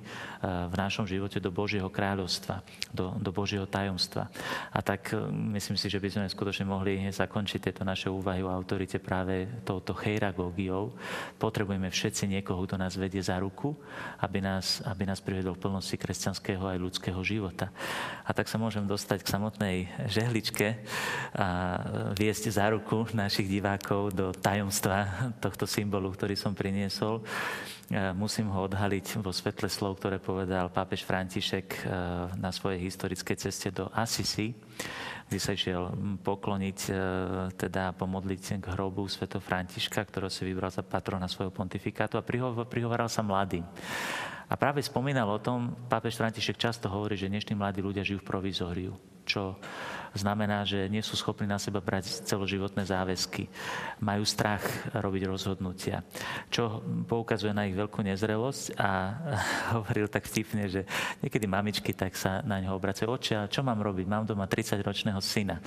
v 0.72 0.74
našom 0.74 1.04
živote, 1.04 1.36
do 1.36 1.52
Božieho 1.52 1.92
kráľovstva, 1.92 2.64
do, 2.88 3.12
do 3.20 3.28
Božieho 3.28 3.68
tajomstva. 3.68 4.32
A 4.72 4.80
tak 4.80 5.12
eh, 5.12 5.20
myslím 5.52 5.76
si, 5.76 5.92
že 5.92 6.00
by 6.00 6.08
sme 6.08 6.24
skutočne 6.32 6.64
mohli 6.64 7.04
zakončiť 7.12 7.60
tieto 7.60 7.82
naše 7.84 8.08
úvahy 8.08 8.40
o 8.40 8.48
autorite 8.48 8.96
práve 8.96 9.44
touto 9.68 9.92
chejragógiou. 9.92 10.96
Potrebujeme 11.36 11.92
všetci 11.92 12.24
niekoho, 12.24 12.64
kto 12.64 12.80
nás 12.80 12.96
vedie 12.96 13.20
za 13.20 13.36
ruku, 13.36 13.76
aby 14.22 14.40
nás, 14.40 14.80
aby 14.86 15.04
nás 15.04 15.20
privedol 15.20 15.60
plnosti 15.60 15.98
kresťanského 15.98 16.64
aj 16.64 16.78
ľudského 16.80 17.20
života. 17.20 17.68
A 18.24 18.30
tak 18.32 18.46
sa 18.46 18.56
môžem 18.56 18.86
dostať 18.86 19.26
k 19.26 19.32
samotnej 19.32 19.76
žehličke, 20.06 20.69
a 21.34 21.46
viesť 22.14 22.50
za 22.50 22.70
ruku 22.70 23.06
našich 23.14 23.46
divákov 23.46 24.14
do 24.14 24.34
tajomstva 24.34 25.30
tohto 25.44 25.64
symbolu, 25.64 26.10
ktorý 26.14 26.34
som 26.34 26.56
priniesol. 26.56 27.22
Musím 28.14 28.54
ho 28.54 28.70
odhaliť 28.70 29.18
vo 29.18 29.34
svetle 29.34 29.66
slov, 29.66 29.98
ktoré 29.98 30.22
povedal 30.22 30.70
pápež 30.70 31.02
František 31.02 31.66
e, 31.74 31.78
na 32.38 32.54
svojej 32.54 32.86
historickej 32.86 33.34
ceste 33.34 33.74
do 33.74 33.90
Asisi, 33.90 34.54
kde 35.26 35.38
sa 35.42 35.58
išiel 35.58 35.90
pokloniť, 36.22 36.78
e, 36.86 36.90
teda 37.58 37.90
pomodliť 37.98 38.62
k 38.62 38.70
hrobu 38.78 39.10
sveto 39.10 39.42
Františka, 39.42 40.06
ktorého 40.06 40.30
si 40.30 40.46
vybral 40.46 40.70
za 40.70 40.86
patrona 40.86 41.26
svojho 41.26 41.50
pontifikátu 41.50 42.14
a 42.14 42.26
prihovaral 42.62 43.10
sa 43.10 43.26
mladým. 43.26 43.66
A 44.50 44.54
práve 44.54 44.86
spomínal 44.86 45.26
o 45.26 45.42
tom, 45.42 45.74
pápež 45.90 46.14
František 46.14 46.58
často 46.58 46.86
hovorí, 46.90 47.18
že 47.18 47.26
dnešní 47.26 47.58
mladí 47.58 47.82
ľudia 47.82 48.06
žijú 48.06 48.22
v 48.22 48.30
provizóriu, 48.30 48.94
čo 49.26 49.58
znamená, 50.16 50.66
že 50.66 50.90
nie 50.90 51.02
sú 51.02 51.14
schopní 51.14 51.46
na 51.46 51.60
seba 51.62 51.78
brať 51.78 52.26
celoživotné 52.26 52.82
záväzky. 52.82 53.46
Majú 54.02 54.26
strach 54.26 54.62
robiť 54.90 55.22
rozhodnutia, 55.30 56.02
čo 56.50 56.82
poukazuje 57.06 57.54
na 57.54 57.70
ich 57.70 57.78
veľkú 57.78 58.02
nezrelosť 58.02 58.74
a 58.74 58.90
hovoril 59.78 60.10
tak 60.10 60.26
vtipne, 60.26 60.66
že 60.66 60.82
niekedy 61.22 61.46
mamičky 61.46 61.94
tak 61.94 62.18
sa 62.18 62.42
na 62.42 62.58
ňo 62.58 62.74
obracajú. 62.74 63.06
Oče, 63.06 63.46
čo 63.46 63.62
mám 63.62 63.78
robiť? 63.78 64.06
Mám 64.10 64.26
doma 64.26 64.50
30-ročného 64.50 65.22
syna, 65.22 65.62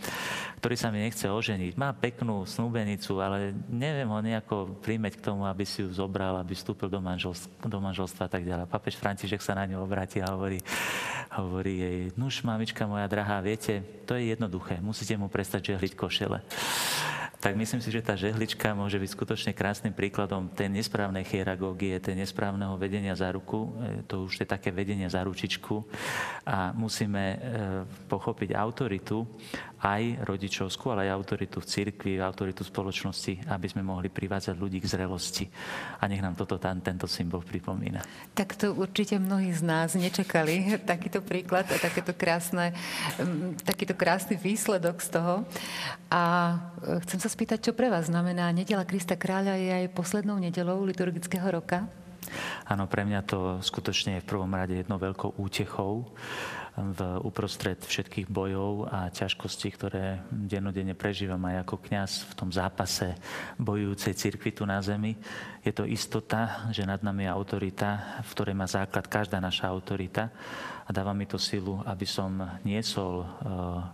ktorý 0.60 0.76
sa 0.76 0.92
mi 0.92 1.00
nechce 1.00 1.32
oženiť. 1.32 1.80
Má 1.80 1.96
peknú 1.96 2.44
snúbenicu, 2.44 3.24
ale 3.24 3.56
neviem 3.72 4.10
ho 4.12 4.20
nejako 4.20 4.84
príjmeť 4.84 5.24
k 5.24 5.26
tomu, 5.32 5.48
aby 5.48 5.64
si 5.64 5.80
ju 5.80 5.90
zobral, 5.96 6.36
aby 6.36 6.52
vstúpil 6.52 6.92
do 6.92 7.00
manželstva, 7.00 7.72
do 7.72 7.80
manželstva 7.80 8.28
a 8.28 8.32
tak 8.32 8.44
ďalej. 8.44 8.68
Papež 8.68 9.00
František 9.00 9.40
sa 9.40 9.56
na 9.56 9.64
ňu 9.70 9.80
obratí 9.80 10.20
a 10.20 10.36
hovorí, 10.36 10.60
hovorí 11.32 11.74
jej, 11.80 12.00
nuž 12.20 12.44
mamička 12.44 12.84
moja 12.84 13.08
drahá, 13.08 13.40
viete, 13.40 13.82
to 14.04 14.20
je 14.20 14.33
jednoduché. 14.36 14.82
Musíte 14.82 15.16
mu 15.16 15.30
prestať 15.30 15.74
žehliť 15.76 15.94
košele 15.96 16.42
tak 17.44 17.60
myslím 17.60 17.84
si, 17.84 17.92
že 17.92 18.00
tá 18.00 18.16
žehlička 18.16 18.72
môže 18.72 18.96
byť 18.96 19.10
skutočne 19.12 19.52
krásnym 19.52 19.92
príkladom 19.92 20.48
tej 20.48 20.72
nesprávnej 20.72 21.28
chieragógie, 21.28 22.00
tej 22.00 22.24
nesprávneho 22.24 22.80
vedenia 22.80 23.12
za 23.20 23.28
ruku. 23.36 23.76
E, 23.84 24.08
to 24.08 24.24
už 24.24 24.40
je 24.40 24.48
také 24.48 24.72
vedenie 24.72 25.12
za 25.12 25.20
ručičku 25.28 25.84
a 26.48 26.72
musíme 26.72 27.24
e, 27.36 27.38
pochopiť 28.08 28.56
autoritu, 28.56 29.28
aj 29.84 30.24
rodičovskú, 30.24 30.96
ale 30.96 31.12
aj 31.12 31.20
autoritu 31.20 31.60
v 31.60 31.68
cirkvi, 31.68 32.12
autoritu 32.24 32.64
v 32.64 32.72
spoločnosti, 32.72 33.34
aby 33.52 33.68
sme 33.68 33.84
mohli 33.84 34.08
privádzať 34.08 34.56
ľudí 34.56 34.80
k 34.80 34.88
zrelosti. 34.88 35.46
A 36.00 36.08
nech 36.08 36.24
nám 36.24 36.40
toto 36.40 36.56
tento 36.56 37.04
symbol 37.12 37.44
pripomína. 37.44 38.00
Tak 38.32 38.56
to 38.56 38.72
určite 38.72 39.20
mnohí 39.20 39.52
z 39.52 39.60
nás 39.68 39.92
nečakali, 40.00 40.76
takýto 40.92 41.20
príklad 41.20 41.68
a 41.68 41.76
takéto 41.76 42.16
krásne, 42.16 42.72
takýto 43.68 43.92
krásny 43.92 44.40
výsledok 44.40 45.04
z 45.04 45.20
toho. 45.20 45.44
A 46.08 46.24
e, 46.80 47.04
chcem 47.04 47.20
sa 47.20 47.28
spýtať, 47.28 47.60
čo 47.60 47.72
pre 47.76 47.92
vás 47.92 48.08
znamená 48.08 48.56
Nedela 48.56 48.88
Krista 48.88 49.20
Kráľa 49.20 49.60
je 49.60 49.72
aj 49.84 49.92
poslednou 49.92 50.40
nedelou 50.40 50.80
liturgického 50.88 51.46
roka? 51.52 51.84
Áno, 52.64 52.88
pre 52.88 53.04
mňa 53.04 53.22
to 53.28 53.60
skutočne 53.60 54.18
je 54.18 54.24
v 54.24 54.30
prvom 54.32 54.48
rade 54.48 54.80
jednou 54.80 54.96
veľkou 54.96 55.36
útechou 55.36 56.08
v 56.74 57.00
uprostred 57.22 57.78
všetkých 57.78 58.26
bojov 58.34 58.90
a 58.90 59.14
ťažkostí, 59.14 59.70
ktoré 59.78 60.26
dennodenne 60.34 60.98
prežívam 60.98 61.42
aj 61.46 61.70
ako 61.70 61.76
kňaz 61.86 62.12
v 62.30 62.34
tom 62.34 62.50
zápase 62.50 63.14
bojujúcej 63.62 64.18
cirkvi 64.18 64.58
tu 64.58 64.66
na 64.66 64.82
zemi. 64.82 65.14
Je 65.62 65.70
to 65.70 65.86
istota, 65.86 66.66
že 66.74 66.82
nad 66.82 67.06
nami 67.06 67.30
je 67.30 67.34
autorita, 67.34 68.20
v 68.26 68.30
ktorej 68.34 68.56
má 68.58 68.66
základ 68.66 69.06
každá 69.06 69.38
naša 69.38 69.70
autorita 69.70 70.34
a 70.84 70.90
dáva 70.92 71.16
mi 71.16 71.24
to 71.24 71.40
silu, 71.40 71.80
aby 71.88 72.04
som 72.04 72.36
niesol 72.68 73.24
e, 73.24 73.26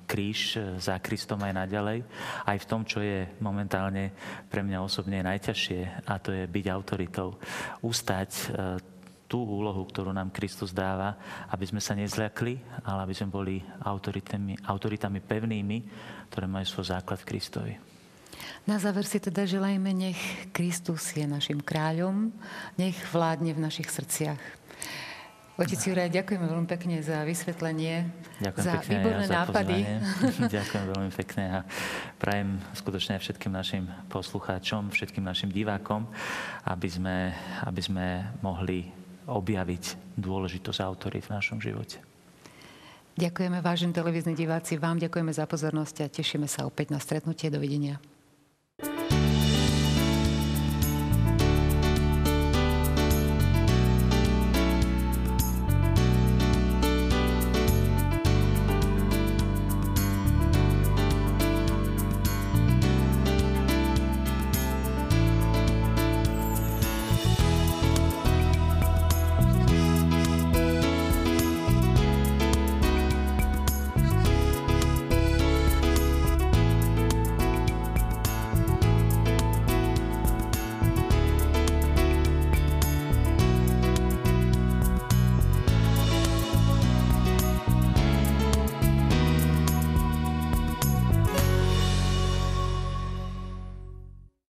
kríž 0.10 0.58
za 0.82 0.98
Kristom 0.98 1.38
aj 1.46 1.54
naďalej, 1.54 2.02
aj 2.50 2.58
v 2.58 2.68
tom, 2.70 2.82
čo 2.82 3.04
je 3.04 3.30
momentálne 3.38 4.10
pre 4.50 4.66
mňa 4.66 4.82
osobne 4.82 5.22
najťažšie, 5.22 6.10
a 6.10 6.18
to 6.18 6.34
je 6.34 6.50
byť 6.50 6.66
autoritou. 6.74 7.38
Ustať 7.86 8.32
e, 8.34 8.46
tú 9.30 9.46
úlohu, 9.46 9.86
ktorú 9.86 10.10
nám 10.10 10.34
Kristus 10.34 10.74
dáva, 10.74 11.14
aby 11.54 11.70
sme 11.70 11.78
sa 11.78 11.94
nezľakli, 11.94 12.82
ale 12.82 13.00
aby 13.06 13.14
sme 13.14 13.30
boli 13.30 13.62
autoritami, 13.86 14.58
autoritami 14.66 15.22
pevnými, 15.22 15.78
ktoré 16.34 16.50
majú 16.50 16.66
svoj 16.66 16.98
základ 16.98 17.22
v 17.22 17.30
Kristovi. 17.30 17.74
Na 18.66 18.82
záver 18.82 19.06
si 19.06 19.22
teda 19.22 19.46
želajme, 19.46 19.94
nech 19.94 20.20
Kristus 20.50 21.14
je 21.14 21.30
našim 21.30 21.62
kráľom, 21.62 22.34
nech 22.76 22.98
vládne 23.14 23.54
v 23.54 23.62
našich 23.62 23.94
srdciach. 23.94 24.42
Otec 25.60 25.76
Juraj, 25.76 26.08
ďakujeme 26.16 26.48
veľmi 26.48 26.70
pekne 26.72 27.04
za 27.04 27.20
vysvetlenie, 27.28 28.08
ďakujem 28.40 28.64
za 28.64 28.72
pekne 28.80 28.92
výborné 28.96 29.24
ja 29.24 29.28
za 29.28 29.36
nápady. 29.44 29.78
ďakujem 30.58 30.86
veľmi 30.88 31.12
pekne 31.20 31.44
a 31.52 31.60
prajem 32.16 32.64
skutočne 32.80 33.20
všetkým 33.20 33.52
našim 33.52 33.84
poslucháčom, 34.08 34.88
všetkým 34.88 35.20
našim 35.20 35.52
divákom, 35.52 36.08
aby 36.64 36.88
sme, 36.88 37.36
aby 37.68 37.82
sme 37.84 38.24
mohli 38.40 38.99
objaviť 39.30 40.18
dôležitosť 40.18 40.80
autory 40.82 41.22
v 41.22 41.32
našom 41.32 41.62
živote. 41.62 42.02
Ďakujeme, 43.20 43.60
vážení 43.60 43.92
televízni 43.92 44.32
diváci, 44.32 44.80
vám 44.80 44.96
ďakujeme 44.96 45.36
za 45.36 45.44
pozornosť 45.44 46.08
a 46.08 46.12
tešíme 46.12 46.48
sa 46.48 46.64
opäť 46.64 46.96
na 46.96 47.04
stretnutie. 47.04 47.52
Dovidenia. 47.52 48.00